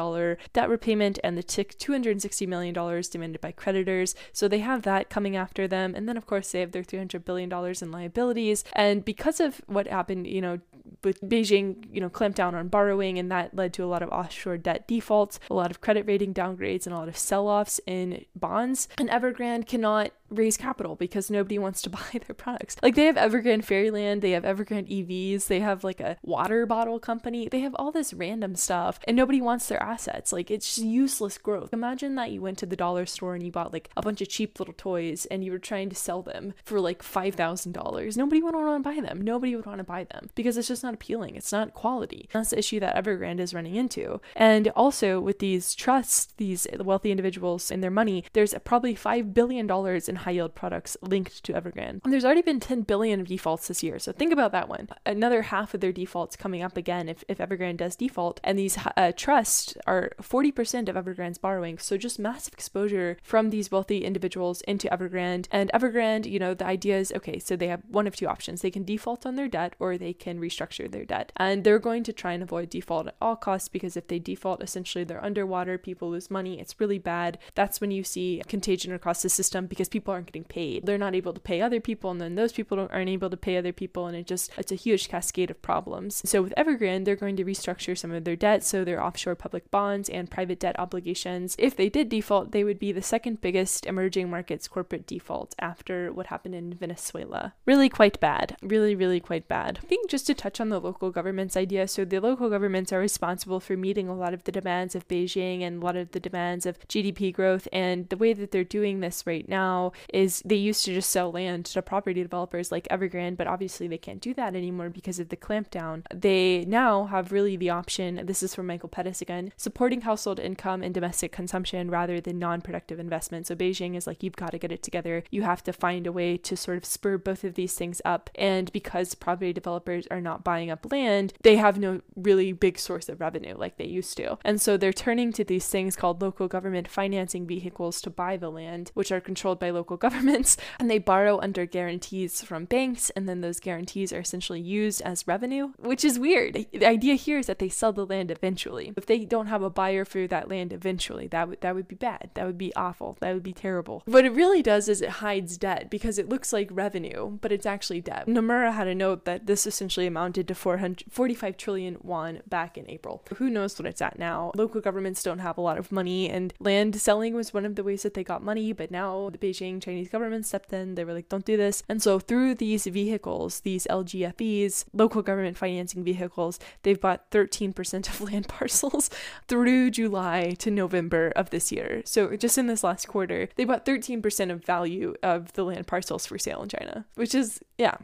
debt 0.53 0.69
repayment 0.69 1.19
and 1.23 1.37
the 1.37 1.43
tick 1.43 1.79
$260 1.79 2.49
million 2.49 2.75
demanded 3.11 3.41
by 3.41 3.53
creditors. 3.53 4.15
So 4.33 4.49
they 4.49 4.61
have 4.61 4.83
that 4.83 5.11
coming 5.11 5.37
after 5.37 5.69
them. 5.69 5.95
And 5.95 6.09
then, 6.09 6.17
of 6.17 6.27
course, 6.27 6.40
they 6.49 6.61
have 6.61 6.73
their 6.73 6.83
$300 6.83 7.25
billion 7.25 7.53
in 7.53 7.91
liabilities. 7.91 8.65
And 8.73 9.05
because 9.05 9.41
of 9.41 9.61
what 9.67 9.87
happened, 9.87 10.27
you 10.27 10.41
know, 10.41 10.59
with 11.05 11.21
Beijing, 11.23 11.87
you 11.93 12.01
know, 12.01 12.09
clamped 12.09 12.37
down 12.37 12.55
on 12.55 12.69
borrowing, 12.69 13.19
and 13.19 13.31
that 13.31 13.55
led 13.55 13.73
to 13.75 13.85
a 13.85 13.87
lot 13.87 14.03
of 14.03 14.11
offshore 14.11 14.59
debt 14.59 14.87
defaults, 14.87 15.39
a 15.51 15.55
lot 15.55 15.71
of 15.71 15.81
credit 15.81 16.07
rating 16.07 16.35
downgrades, 16.35 16.87
and 16.87 16.95
a 16.95 16.99
lot 16.99 17.09
of 17.09 17.17
sell 17.17 17.49
offs 17.49 17.81
in 17.87 18.25
bonds. 18.35 18.89
And 18.99 19.09
Evergrande 19.09 19.67
cannot 19.67 20.11
raise 20.31 20.57
capital 20.57 20.97
because 20.97 21.31
nobody 21.31 21.59
wants 21.59 21.83
to 21.83 21.91
buy 22.01 22.01
their 22.13 22.35
products. 22.35 22.77
Like 22.83 22.95
they 22.95 23.07
have 23.07 23.17
Evergrande 23.17 23.65
Fairyland, 23.65 24.23
they 24.23 24.33
have 24.33 24.45
Evergrande 24.45 24.89
EVs, 24.89 25.47
they 25.47 25.61
have 25.61 25.85
like 25.85 26.01
a 26.01 26.17
water 26.23 26.67
bottle 26.67 26.99
company, 26.99 27.49
they 27.49 27.61
have 27.61 27.75
all 27.75 27.93
this 27.93 28.15
random 28.15 28.55
stuff, 28.55 29.01
and 29.05 29.17
nobody 29.17 29.41
wants 29.41 29.67
their 29.67 29.83
assets. 29.83 30.33
Like 30.33 30.51
it's 30.51 30.75
just 30.77 30.87
useless 30.87 31.39
growth. 31.39 31.73
Imagine 31.73 32.15
that 32.15 32.31
you 32.31 32.41
went 32.41 32.59
to 32.59 32.67
the 32.67 32.77
dollar 32.77 33.07
store 33.07 33.35
and 33.35 33.45
you 33.45 33.53
bought 33.53 33.73
like 33.73 33.91
a 33.97 34.03
bunch 34.03 34.21
of 34.21 34.29
cheap 34.29 34.59
little 34.59 34.75
toys 34.75 35.27
and 35.27 35.45
you 35.45 35.53
were 35.53 35.59
trying 35.59 35.89
to 35.91 35.97
sell 35.97 36.23
them 36.23 36.55
for 36.65 36.81
like 36.81 37.03
$5,000. 37.03 38.17
Nobody 38.17 38.43
would 38.43 38.55
want 38.55 38.85
to 38.85 38.89
buy 38.89 39.01
them. 39.01 39.21
Nobody 39.21 39.57
would 39.57 39.67
want 39.67 39.79
to 39.79 39.85
buy 39.85 40.05
them 40.05 40.31
because 40.35 40.57
it's 40.57 40.69
just 40.69 40.83
not 40.83 40.95
appealing. 40.95 41.37
It's 41.37 41.53
not 41.53 41.75
quality. 41.75 42.29
That's 42.33 42.51
the 42.51 42.59
issue 42.59 42.81
that 42.81 42.97
Evergrande 42.97 43.41
is 43.41 43.55
running 43.55 43.75
into. 43.75 44.21
And 44.35 44.69
also 44.69 45.21
with 45.21 45.39
these 45.39 45.75
trusts, 45.75 46.33
these 46.37 46.67
wealthy 46.79 47.11
individuals 47.11 47.71
and 47.71 47.83
their 47.83 47.91
money, 47.91 48.25
there's 48.33 48.55
probably 48.65 48.95
$5 48.95 49.35
billion 49.35 49.69
in 50.09 50.17
high 50.21 50.33
yield 50.33 50.55
products 50.55 50.97
linked 51.03 51.43
to 51.45 51.53
Evergrande. 51.53 52.01
And 52.05 52.13
there's 52.13 52.25
already 52.25 52.43
been 52.43 52.61
10 52.61 52.83
billion 52.83 53.21
of 53.21 53.29
defaults 53.29 53.69
this 53.69 53.83
year. 53.83 53.99
So 53.99 54.13
think 54.13 54.33
about 54.33 54.53
that 54.53 54.69
one. 54.69 54.89
Another 55.05 55.43
half 55.43 55.75
of 55.75 55.81
their 55.81 55.93
defaults 55.93 56.37
coming 56.37 56.63
up 56.63 56.77
again 56.77 57.09
if, 57.09 57.25
if 57.29 57.39
Evergrande 57.39 57.79
does 57.79 57.97
default. 57.97 58.41
And 58.45 58.59
these 58.59 58.79
uh, 58.97 59.13
trusts 59.17 59.75
are 59.87 60.13
40% 60.21 60.89
of 60.89 60.97
Evergrande's 60.97 61.39
borrowing. 61.39 61.79
So 61.79 61.97
just 61.97 62.19
massive 62.19 62.55
exposure 62.55 63.17
from 63.23 63.51
these 63.51 63.71
wealthy 63.71 64.05
individuals 64.05 64.61
into 64.63 64.89
Evergrande. 64.89 65.47
And 65.51 65.71
Evergrande, 65.73 66.31
you 66.31 66.39
know, 66.39 66.55
the 66.55 66.67
idea 66.67 66.99
is 66.99 67.13
okay, 67.13 67.39
so 67.39 67.57
they 67.57 67.69
have 67.69 67.83
one 67.89 68.07
of 68.07 68.17
two 68.17 68.29
options. 68.29 68.63
They 68.63 68.71
can 68.71 68.85
default 68.85 69.27
on 69.27 69.37
their 69.37 69.49
debt 69.49 69.75
or 69.79 69.97
they 69.97 70.13
can 70.13 70.41
restructure 70.41 70.91
their 70.91 71.05
debt. 71.05 71.33
And 71.37 71.65
they're 71.65 71.79
going 71.79 72.05
to 72.05 72.13
try 72.13 72.33
and 72.33 72.43
avoid 72.43 72.71
default 72.71 73.09
at 73.09 73.17
all 73.21 73.37
costs 73.37 73.69
because 73.69 73.97
if 73.97 74.09
they 74.09 74.19
default, 74.19 74.63
essentially 74.63 75.05
they're 75.05 75.25
underwater, 75.25 75.79
people 75.79 76.11
lose 76.11 76.31
money, 76.31 76.61
it's 76.61 76.79
really 76.79 76.99
bad. 76.99 77.39
That's 77.55 77.81
when 77.81 77.91
you 77.91 78.05
see 78.05 78.43
contagion 78.47 78.93
across 78.93 79.23
the 79.23 79.29
system 79.29 79.67
because 79.67 79.89
people 79.89 80.10
aren't 80.11 80.27
getting 80.27 80.45
paid. 80.45 80.87
They're 80.87 80.99
not 80.99 81.15
able 81.15 81.33
to 81.33 81.41
pay 81.41 81.61
other 81.61 81.81
people, 81.81 82.11
and 82.11 82.21
then 82.21 82.35
those 82.35 82.53
people 82.53 82.79
aren't 82.79 83.09
able 83.09 83.31
to 83.31 83.37
pay 83.37 83.57
other 83.57 83.73
people, 83.73 84.07
and 84.07 84.17
it 84.17 84.27
just 84.27 84.51
it's 84.59 84.73
a 84.73 84.77
huge 84.77 85.09
cascade 85.09 85.51
of 85.51 85.63
problems. 85.63 86.23
So 86.29 86.43
with 86.43 86.55
Evergrande, 86.57 87.05
they're 87.05 87.17
going 87.17 87.37
to 87.37 87.45
restructure 87.45 87.97
some 87.97 88.13
of 88.13 88.25
their 88.25 88.37
debt, 88.37 88.65
so 88.65 88.85
their 88.85 89.03
offshore 89.03 89.35
public 89.35 89.71
bonds 89.71 90.09
and 90.09 90.31
private 90.31 90.61
debt 90.61 90.79
obligations. 90.79 91.57
If 91.59 91.77
they 91.77 91.89
did 91.89 92.09
default, 92.09 92.53
they 92.53 92.65
would 92.65 92.79
be 92.79 92.93
the 92.93 93.03
second 93.03 93.41
biggest 93.41 93.87
emerging 93.87 94.31
markets 94.31 94.69
corporate 94.69 95.07
default 95.07 95.55
after 95.59 96.13
what 96.13 96.27
happened 96.27 96.55
in 96.55 96.75
Venezuela. 96.75 97.55
Really 97.67 97.89
quite 97.89 98.21
bad. 98.21 98.57
Really, 98.63 98.95
really 98.95 99.21
quite 99.21 99.49
bad. 99.49 99.81
I 99.83 99.87
think 99.87 100.09
just 100.11 100.27
to 100.27 100.35
touch 100.35 100.61
on 100.61 100.69
the 100.69 100.81
local 100.81 101.11
government's 101.11 101.57
idea, 101.57 101.89
so 101.89 102.05
the 102.05 102.21
local 102.21 102.51
governments 102.51 102.93
are 102.93 102.99
responsible 102.99 103.61
for 103.61 103.77
meeting 103.77 104.09
a 104.09 104.17
lot 104.17 104.35
of 104.35 104.45
the 104.45 104.53
demands 104.53 104.95
of 104.95 105.09
Beijing 105.09 105.63
and 105.63 105.83
a 105.83 105.85
lot 105.85 105.97
of 105.97 106.13
the 106.13 106.21
demands 106.21 106.67
of 106.67 106.79
GDP 106.89 107.33
growth, 107.33 107.69
and 107.73 108.09
the 108.09 108.17
way 108.17 108.33
that 108.33 108.51
they're 108.51 108.65
doing 108.65 109.01
this 109.01 109.25
right 109.27 109.49
now 109.49 109.93
is 110.13 110.43
they 110.45 110.57
used 110.57 110.85
to 110.85 110.95
just 110.95 111.11
sell 111.11 111.31
land 111.33 111.67
to 111.67 111.83
property 111.83 112.23
developers 112.23 112.71
like 112.71 112.89
Evergrande, 112.89 113.37
but 113.37 113.47
obviously 113.47 113.89
they 113.89 113.99
can't 113.99 114.21
do 114.21 114.35
that 114.35 114.55
anymore 114.55 114.91
because 114.91 115.19
of 115.19 115.29
the 115.29 115.37
clampdown. 115.37 116.05
They 116.15 116.65
now 116.67 117.07
have 117.07 117.33
really 117.33 117.57
the 117.57 117.71
option, 117.71 118.25
this 118.25 118.43
is 118.43 118.55
from 118.55 118.67
Michael 118.67 118.89
Pettis 118.89 119.21
again, 119.21 119.53
supporting 119.57 120.03
household 120.03 120.39
income 120.39 120.83
and 120.83 120.95
domestic 120.95 121.33
consumption 121.33 121.91
rather 121.91 122.21
than 122.21 122.39
non 122.39 122.61
productive 122.61 122.99
investment. 122.99 123.47
So 123.47 123.55
Beijing 123.55 123.97
is 123.97 124.07
like, 124.07 124.23
you've 124.23 124.37
got 124.37 124.53
to 124.53 124.59
get 124.59 124.73
it 124.73 124.83
together. 124.83 125.25
You 125.31 125.43
have 125.43 125.63
to 125.65 125.73
find 125.73 126.07
a 126.07 126.13
way 126.13 126.37
to 126.37 126.57
sort 126.57 126.77
of 126.77 126.85
spur 126.85 127.19
both 127.19 127.45
of 127.45 127.55
these 127.55 127.75
things 127.75 128.01
up. 128.05 128.31
And 128.35 128.73
because 128.73 129.15
property 129.15 129.53
developers 129.53 130.07
are 130.11 130.21
not 130.21 130.45
buying 130.45 130.71
up 130.71 130.91
land, 130.91 131.33
they 131.43 131.57
have 131.57 131.79
no 131.79 132.01
really 132.17 132.53
big 132.53 132.79
source 132.79 133.09
of 133.09 133.21
revenue 133.21 133.57
like 133.57 133.77
they 133.77 133.87
used 133.87 134.17
to. 134.19 134.39
And 134.45 134.61
so 134.61 134.77
they're 134.77 134.93
turning 134.93 135.33
to 135.33 135.45
these 135.45 135.67
things 135.69 135.97
called 135.97 136.23
local 136.23 136.49
government 136.49 136.89
financing 136.89 137.47
vehicles 137.47 138.01
to 138.03 138.11
buy 138.11 138.37
the 138.37 138.51
land, 138.51 138.91
which 138.95 139.13
are 139.13 139.21
controlled 139.21 139.59
by 139.61 139.71
local 139.71 139.90
governments, 140.07 140.57
and 140.79 140.91
they 140.91 140.99
borrow 140.99 141.41
under 141.41 141.67
guarantees 141.67 142.43
from 142.43 142.65
banks, 142.65 143.11
and 143.11 143.29
then 143.29 143.41
those 143.41 143.61
guarantees 143.61 144.13
are 144.13 144.21
essentially 144.21 144.61
used 144.61 145.03
as 145.03 145.27
revenue, 145.27 145.73
which 145.79 146.05
is 146.05 146.19
weird. 146.19 146.67
The 146.73 146.87
idea 146.87 147.15
here 147.15 147.39
is 147.39 147.47
that 147.47 147.59
they 147.59 147.69
sell 147.69 147.93
the 147.93 148.07
land 148.07 148.31
eventually. 148.31 148.93
If 148.97 149.07
they 149.07 149.25
don't 149.25 149.47
have 149.47 149.63
a 149.63 149.71
buyer 149.71 150.05
for 150.05 150.27
that 150.27 150.49
land 150.49 150.73
eventually, 150.73 151.27
that 151.29 151.49
would 151.49 151.61
that 151.61 151.75
would 151.75 151.89
be 151.89 151.97
bad. 151.97 152.31
That 152.35 152.47
would 152.47 152.59
be 152.59 152.75
awful. 152.77 153.17
That 153.21 153.35
would 153.35 153.43
be 153.43 153.53
terrible. 153.53 154.03
What 154.07 154.25
it 154.25 154.33
really 154.33 154.63
does 154.63 154.89
is 154.89 155.03
it 155.03 155.11
hides 155.11 155.57
debt 155.57 155.91
because 155.91 156.19
it 156.19 156.29
looks 156.29 156.53
like 156.53 156.69
revenue, 156.71 157.39
but 157.41 157.53
it's 157.53 157.67
actually 157.67 158.01
debt. 158.01 158.27
Nomura 158.27 158.73
had 158.73 158.89
a 158.89 158.95
note 158.95 159.25
that 159.25 159.47
this 159.47 159.67
essentially 159.67 160.07
amounted 160.07 160.49
to 160.49 160.55
445 160.55 161.57
trillion 161.57 161.97
won 162.03 162.41
back 162.49 162.77
in 162.79 162.89
April. 162.91 163.23
Who 163.37 163.51
knows 163.51 163.79
what 163.79 163.87
it's 163.87 164.03
at 164.03 164.19
now? 164.19 164.53
Local 164.55 164.81
governments 164.81 165.23
don't 165.23 165.39
have 165.41 165.59
a 165.59 165.63
lot 165.63 165.79
of 165.79 165.93
money, 165.93 166.29
and 166.29 166.53
land 166.61 167.01
selling 167.01 167.35
was 167.35 167.55
one 167.55 167.65
of 167.65 167.77
the 167.77 167.85
ways 167.85 168.03
that 168.03 168.15
they 168.15 168.25
got 168.25 168.43
money, 168.43 168.73
but 168.73 168.91
now 168.91 169.31
the 169.31 169.39
Chinese 169.81 170.09
government 170.09 170.47
stepped 170.47 170.73
in. 170.73 170.95
They 170.95 171.05
were 171.05 171.13
like, 171.13 171.29
don't 171.29 171.45
do 171.45 171.57
this. 171.57 171.83
And 171.89 172.03
so 172.03 172.19
through 172.19 172.57
these 172.57 172.87
vehicles, 172.87 173.61
these 173.61 173.87
LGFVs, 173.91 174.87
local 174.93 175.23
government 175.23 175.57
financing 175.57 176.05
vehicles, 176.05 176.59
they've 176.83 177.01
bought 177.01 177.31
13% 177.31 178.09
of 178.09 178.21
land 178.33 178.49
parcels 178.49 179.11
through 179.49 179.91
July 179.91 180.55
to 180.59 180.71
November 180.71 181.33
of 181.37 181.51
this 181.51 181.71
year. 181.73 182.03
So 182.05 182.37
just 182.37 182.59
in 182.59 182.67
this 182.67 182.85
last 182.85 183.09
quarter, 183.09 183.49
they 183.57 183.65
bought 183.65 183.87
13% 183.87 184.51
of 184.51 184.65
value 184.65 185.15
of 185.23 185.53
the 185.55 185.65
land 185.65 185.87
parcels 185.87 186.27
for 186.27 186.39
sale 186.39 186.63
in 186.63 186.69
China, 186.69 187.07
which 187.15 187.35
is, 187.35 187.61
yeah. 187.79 187.97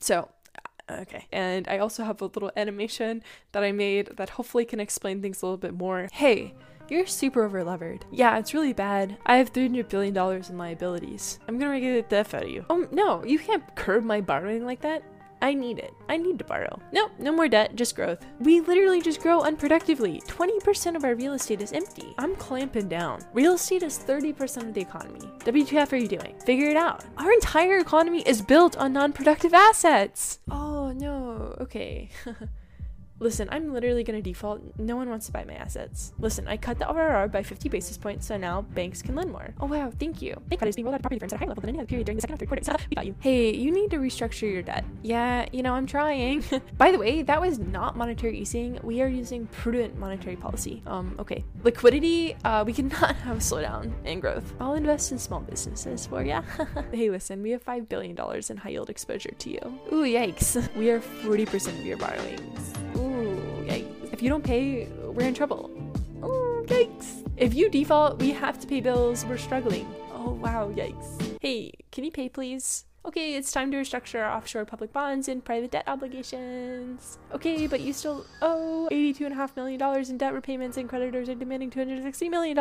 So 0.00 0.28
uh, 0.88 0.94
Okay. 1.02 1.26
And 1.32 1.68
I 1.68 1.78
also 1.78 2.04
have 2.04 2.20
a 2.20 2.26
little 2.26 2.50
animation 2.56 3.22
that 3.52 3.62
I 3.62 3.72
made 3.72 4.16
that 4.16 4.30
hopefully 4.30 4.64
can 4.64 4.80
explain 4.80 5.22
things 5.22 5.42
a 5.42 5.46
little 5.46 5.58
bit 5.58 5.74
more. 5.74 6.08
Hey, 6.12 6.54
you're 6.88 7.06
super 7.06 7.48
overlevered. 7.48 8.02
Yeah, 8.10 8.38
it's 8.38 8.54
really 8.54 8.72
bad. 8.72 9.16
I 9.26 9.36
have 9.36 9.52
$300 9.52 9.88
billion 9.88 10.16
in 10.16 10.58
liabilities. 10.58 11.38
I'm 11.48 11.58
gonna 11.58 11.70
regulate 11.70 12.08
the 12.08 12.16
F 12.16 12.34
out 12.34 12.44
of 12.44 12.48
you. 12.50 12.64
Oh, 12.70 12.86
no, 12.92 13.24
you 13.24 13.38
can't 13.38 13.74
curb 13.74 14.04
my 14.04 14.20
borrowing 14.20 14.64
like 14.64 14.80
that. 14.82 15.02
I 15.42 15.54
need 15.54 15.80
it. 15.80 15.92
I 16.08 16.18
need 16.18 16.38
to 16.38 16.44
borrow. 16.44 16.78
Nope, 16.92 17.10
no 17.18 17.32
more 17.32 17.48
debt, 17.48 17.74
just 17.74 17.96
growth. 17.96 18.24
We 18.38 18.60
literally 18.60 19.02
just 19.02 19.20
grow 19.20 19.40
unproductively. 19.42 20.24
20% 20.26 20.94
of 20.94 21.02
our 21.02 21.16
real 21.16 21.32
estate 21.32 21.60
is 21.60 21.72
empty. 21.72 22.14
I'm 22.16 22.36
clamping 22.36 22.88
down. 22.88 23.22
Real 23.32 23.54
estate 23.54 23.82
is 23.82 23.98
30% 23.98 24.68
of 24.68 24.72
the 24.72 24.80
economy. 24.80 25.28
WTF 25.40 25.92
are 25.92 25.96
you 25.96 26.06
doing? 26.06 26.36
Figure 26.46 26.68
it 26.68 26.76
out. 26.76 27.04
Our 27.18 27.32
entire 27.32 27.78
economy 27.78 28.22
is 28.22 28.40
built 28.40 28.76
on 28.76 28.92
non 28.92 29.12
productive 29.12 29.52
assets. 29.52 30.38
Oh 30.48 30.92
no, 30.92 31.56
okay. 31.60 32.10
Listen, 33.22 33.46
I'm 33.52 33.72
literally 33.72 34.02
going 34.02 34.18
to 34.18 34.22
default. 34.22 34.60
No 34.78 34.96
one 34.96 35.08
wants 35.08 35.26
to 35.26 35.32
buy 35.32 35.44
my 35.44 35.54
assets. 35.54 36.12
Listen, 36.18 36.48
I 36.48 36.56
cut 36.56 36.80
the 36.80 36.86
RRR 36.86 37.30
by 37.30 37.44
50 37.44 37.68
basis 37.68 37.96
points, 37.96 38.26
so 38.26 38.36
now 38.36 38.62
banks 38.62 39.00
can 39.00 39.14
lend 39.14 39.30
more. 39.30 39.54
Oh 39.60 39.66
wow, 39.66 39.92
thank 39.96 40.20
you. 40.20 40.34
Bank 40.48 40.58
credit 40.58 40.70
is 40.70 40.74
being 40.74 40.86
rolled 40.86 40.96
out 40.96 41.02
property 41.02 41.20
firms 41.20 41.32
at 41.32 41.36
a 41.36 41.38
higher 41.38 41.46
level 41.46 41.60
than 41.60 41.70
any 41.70 41.78
other 41.78 41.86
period 41.86 42.06
during 42.06 42.16
the 42.16 42.20
second 42.20 42.34
or 42.34 42.38
third 42.38 42.48
quarters. 42.48 42.68
we 42.90 42.96
got 42.96 43.06
you. 43.06 43.14
Hey, 43.20 43.54
you 43.54 43.70
need 43.70 43.92
to 43.92 43.98
restructure 43.98 44.52
your 44.52 44.62
debt. 44.62 44.84
Yeah, 45.02 45.46
you 45.52 45.62
know, 45.62 45.72
I'm 45.72 45.86
trying. 45.86 46.42
by 46.78 46.90
the 46.90 46.98
way, 46.98 47.22
that 47.22 47.40
was 47.40 47.60
not 47.60 47.96
monetary 47.96 48.36
easing. 48.40 48.80
We 48.82 49.00
are 49.02 49.06
using 49.06 49.46
prudent 49.46 49.96
monetary 49.96 50.34
policy. 50.34 50.82
Um, 50.88 51.14
okay. 51.20 51.44
Liquidity, 51.62 52.34
uh, 52.44 52.64
we 52.66 52.72
cannot 52.78 53.14
have 53.14 53.36
a 53.36 53.40
slowdown 53.40 53.92
in 54.04 54.18
growth. 54.18 54.52
I'll 54.58 54.74
invest 54.74 55.12
in 55.12 55.18
small 55.18 55.38
businesses 55.38 56.06
for 56.06 56.24
ya. 56.24 56.42
hey, 56.92 57.08
listen, 57.08 57.40
we 57.40 57.52
have 57.52 57.64
$5 57.64 57.88
billion 57.88 58.18
in 58.50 58.56
high 58.56 58.70
yield 58.70 58.90
exposure 58.90 59.30
to 59.38 59.48
you. 59.48 59.78
Ooh, 59.92 60.02
yikes. 60.02 60.58
We 60.74 60.90
are 60.90 60.98
40% 60.98 61.68
of 61.78 61.86
your 61.86 61.98
borrowings. 61.98 62.72
You 64.22 64.28
don't 64.28 64.44
pay, 64.44 64.86
we're 64.86 65.26
in 65.26 65.34
trouble. 65.34 65.68
Oh, 66.22 66.64
yikes. 66.68 67.28
If 67.36 67.54
you 67.54 67.68
default, 67.68 68.20
we 68.20 68.30
have 68.30 68.60
to 68.60 68.68
pay 68.68 68.80
bills. 68.80 69.26
We're 69.26 69.36
struggling. 69.36 69.92
Oh, 70.12 70.30
wow, 70.30 70.70
yikes. 70.72 71.36
Hey, 71.40 71.72
can 71.90 72.04
you 72.04 72.12
pay, 72.12 72.28
please? 72.28 72.84
Okay, 73.04 73.34
it's 73.34 73.50
time 73.50 73.72
to 73.72 73.78
restructure 73.78 74.24
our 74.24 74.30
offshore 74.30 74.64
public 74.64 74.92
bonds 74.92 75.26
and 75.26 75.44
private 75.44 75.72
debt 75.72 75.82
obligations. 75.88 77.18
Okay, 77.34 77.66
but 77.66 77.80
you 77.80 77.92
still 77.92 78.24
owe 78.42 78.88
$82.5 78.92 79.56
million 79.56 80.08
in 80.08 80.18
debt 80.18 80.34
repayments 80.34 80.76
and 80.76 80.88
creditors 80.88 81.28
are 81.28 81.34
demanding 81.34 81.72
$260 81.72 82.30
million. 82.30 82.56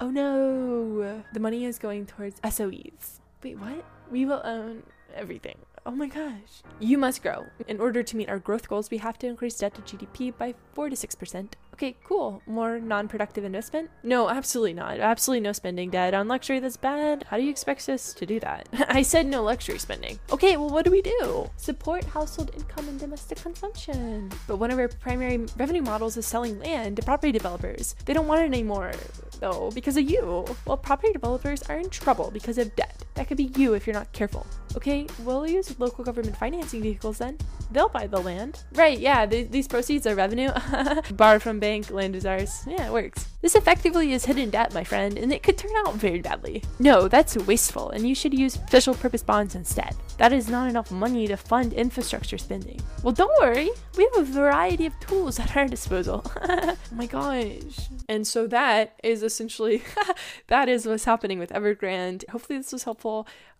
Oh 0.00 0.10
no, 0.10 1.22
the 1.32 1.38
money 1.38 1.64
is 1.64 1.78
going 1.78 2.06
towards 2.06 2.40
SOEs. 2.40 3.20
Wait, 3.44 3.56
what? 3.56 3.84
We 4.10 4.26
will 4.26 4.42
own 4.44 4.82
everything. 5.14 5.58
Oh 5.86 5.92
my 5.92 6.06
gosh. 6.06 6.62
You 6.80 6.98
must 6.98 7.22
grow. 7.22 7.46
In 7.66 7.80
order 7.80 8.02
to 8.02 8.16
meet 8.16 8.28
our 8.28 8.38
growth 8.38 8.68
goals, 8.68 8.90
we 8.90 8.98
have 8.98 9.18
to 9.18 9.26
increase 9.26 9.56
debt 9.58 9.74
to 9.74 9.82
GDP 9.82 10.36
by 10.36 10.54
4 10.74 10.90
to 10.90 10.96
6%. 10.96 11.48
Okay, 11.74 11.96
cool. 12.02 12.42
More 12.46 12.80
non 12.80 13.06
productive 13.06 13.44
investment? 13.44 13.88
No, 14.02 14.28
absolutely 14.28 14.74
not. 14.74 14.98
Absolutely 14.98 15.42
no 15.42 15.52
spending 15.52 15.90
debt 15.90 16.12
on 16.12 16.26
luxury 16.26 16.58
that's 16.58 16.76
bad. 16.76 17.24
How 17.28 17.36
do 17.36 17.44
you 17.44 17.50
expect 17.50 17.88
us 17.88 18.12
to 18.14 18.26
do 18.26 18.40
that? 18.40 18.68
I 18.88 19.02
said 19.02 19.26
no 19.26 19.44
luxury 19.44 19.78
spending. 19.78 20.18
Okay, 20.32 20.56
well, 20.56 20.70
what 20.70 20.84
do 20.84 20.90
we 20.90 21.02
do? 21.02 21.48
Support 21.56 22.04
household 22.04 22.50
income 22.56 22.88
and 22.88 22.98
domestic 22.98 23.40
consumption. 23.40 24.30
But 24.48 24.56
one 24.56 24.72
of 24.72 24.78
our 24.80 24.88
primary 24.88 25.46
revenue 25.56 25.82
models 25.82 26.16
is 26.16 26.26
selling 26.26 26.58
land 26.58 26.96
to 26.96 27.02
property 27.02 27.30
developers. 27.30 27.94
They 28.06 28.12
don't 28.12 28.26
want 28.26 28.42
it 28.42 28.46
anymore, 28.46 28.92
though, 29.38 29.70
because 29.72 29.96
of 29.96 30.10
you. 30.10 30.44
Well, 30.66 30.76
property 30.76 31.12
developers 31.12 31.62
are 31.62 31.78
in 31.78 31.90
trouble 31.90 32.32
because 32.32 32.58
of 32.58 32.74
debt. 32.74 33.04
That 33.18 33.26
could 33.26 33.36
be 33.36 33.50
you 33.56 33.74
if 33.74 33.84
you're 33.84 33.94
not 33.94 34.12
careful. 34.12 34.46
Okay, 34.76 35.08
we'll 35.24 35.44
use 35.44 35.76
local 35.80 36.04
government 36.04 36.36
financing 36.36 36.82
vehicles 36.82 37.18
then. 37.18 37.36
They'll 37.72 37.88
buy 37.88 38.06
the 38.06 38.20
land. 38.20 38.62
Right, 38.74 38.96
yeah, 38.96 39.26
th- 39.26 39.50
these 39.50 39.66
proceeds 39.66 40.06
are 40.06 40.14
revenue. 40.14 40.52
Borrowed 41.14 41.42
from 41.42 41.58
bank, 41.58 41.90
land 41.90 42.14
is 42.14 42.24
ours. 42.24 42.62
Yeah, 42.64 42.86
it 42.86 42.92
works. 42.92 43.26
This 43.42 43.56
effectively 43.56 44.12
is 44.12 44.24
hidden 44.24 44.50
debt, 44.50 44.72
my 44.72 44.84
friend, 44.84 45.18
and 45.18 45.32
it 45.32 45.42
could 45.42 45.58
turn 45.58 45.72
out 45.84 45.94
very 45.94 46.20
badly. 46.20 46.62
No, 46.78 47.08
that's 47.08 47.36
wasteful, 47.36 47.90
and 47.90 48.08
you 48.08 48.14
should 48.14 48.34
use 48.34 48.54
special 48.54 48.94
purpose 48.94 49.22
bonds 49.24 49.56
instead. 49.56 49.96
That 50.18 50.32
is 50.32 50.48
not 50.48 50.68
enough 50.70 50.92
money 50.92 51.26
to 51.26 51.36
fund 51.36 51.72
infrastructure 51.72 52.38
spending. 52.38 52.80
Well, 53.02 53.12
don't 53.12 53.36
worry, 53.40 53.70
we 53.96 54.08
have 54.14 54.28
a 54.28 54.32
variety 54.32 54.86
of 54.86 54.98
tools 55.00 55.40
at 55.40 55.56
our 55.56 55.66
disposal. 55.66 56.22
oh 56.48 56.76
my 56.92 57.06
gosh. 57.06 57.88
And 58.08 58.26
so 58.26 58.46
that 58.46 58.98
is 59.02 59.22
essentially 59.22 59.82
that 60.46 60.68
is 60.68 60.86
what's 60.86 61.04
happening 61.04 61.38
with 61.38 61.50
Evergrande. 61.50 62.28
Hopefully 62.30 62.58
this 62.58 62.72
was 62.72 62.84
helpful. 62.84 63.07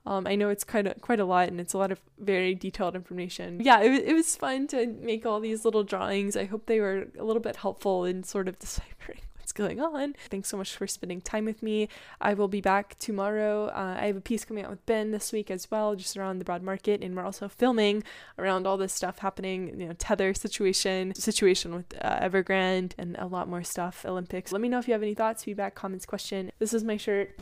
Um, 0.06 0.26
I 0.26 0.36
know 0.36 0.48
it's 0.48 0.64
kind 0.64 0.86
of 0.86 1.00
quite 1.02 1.20
a 1.20 1.24
lot 1.24 1.48
and 1.48 1.60
it's 1.60 1.74
a 1.74 1.78
lot 1.78 1.92
of 1.92 2.00
very 2.18 2.54
detailed 2.54 2.94
information. 2.94 3.60
Yeah, 3.60 3.80
it, 3.80 4.04
it 4.04 4.14
was 4.14 4.36
fun 4.36 4.66
to 4.68 4.86
make 4.86 5.26
all 5.26 5.38
these 5.38 5.64
little 5.64 5.84
drawings. 5.84 6.36
I 6.36 6.44
hope 6.44 6.66
they 6.66 6.80
were 6.80 7.08
a 7.18 7.24
little 7.24 7.42
bit 7.42 7.56
helpful 7.56 8.04
in 8.06 8.22
sort 8.22 8.48
of 8.48 8.58
deciphering 8.64 9.20
what's 9.48 9.52
going 9.52 9.80
on. 9.80 10.14
Thanks 10.30 10.48
so 10.48 10.56
much 10.56 10.76
for 10.76 10.86
spending 10.86 11.20
time 11.20 11.44
with 11.44 11.62
me. 11.62 11.88
I 12.20 12.34
will 12.34 12.48
be 12.48 12.60
back 12.60 12.98
tomorrow. 12.98 13.68
Uh, 13.68 13.96
I 14.00 14.06
have 14.06 14.16
a 14.16 14.20
piece 14.20 14.44
coming 14.44 14.64
out 14.64 14.70
with 14.70 14.84
Ben 14.86 15.10
this 15.10 15.32
week 15.32 15.50
as 15.50 15.70
well, 15.70 15.94
just 15.94 16.16
around 16.16 16.38
the 16.38 16.44
broad 16.44 16.62
market, 16.62 17.02
and 17.02 17.14
we're 17.14 17.24
also 17.24 17.48
filming 17.48 18.02
around 18.38 18.66
all 18.66 18.76
this 18.76 18.92
stuff 18.92 19.18
happening. 19.18 19.78
You 19.80 19.88
know, 19.88 19.94
tether 19.98 20.32
situation, 20.34 21.14
situation 21.14 21.74
with 21.74 21.94
uh, 22.00 22.20
Evergrande, 22.20 22.92
and 22.98 23.16
a 23.18 23.26
lot 23.26 23.48
more 23.48 23.62
stuff. 23.62 24.04
Olympics. 24.06 24.52
Let 24.52 24.60
me 24.60 24.68
know 24.68 24.78
if 24.78 24.86
you 24.88 24.92
have 24.92 25.02
any 25.02 25.14
thoughts, 25.14 25.44
feedback, 25.44 25.74
comments, 25.74 26.04
question. 26.04 26.52
This 26.58 26.74
is 26.74 26.84
my 26.84 26.96
shirt. 26.96 27.38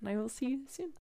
And 0.00 0.08
I 0.08 0.16
will 0.16 0.28
see 0.28 0.46
you 0.46 0.60
soon. 0.68 0.92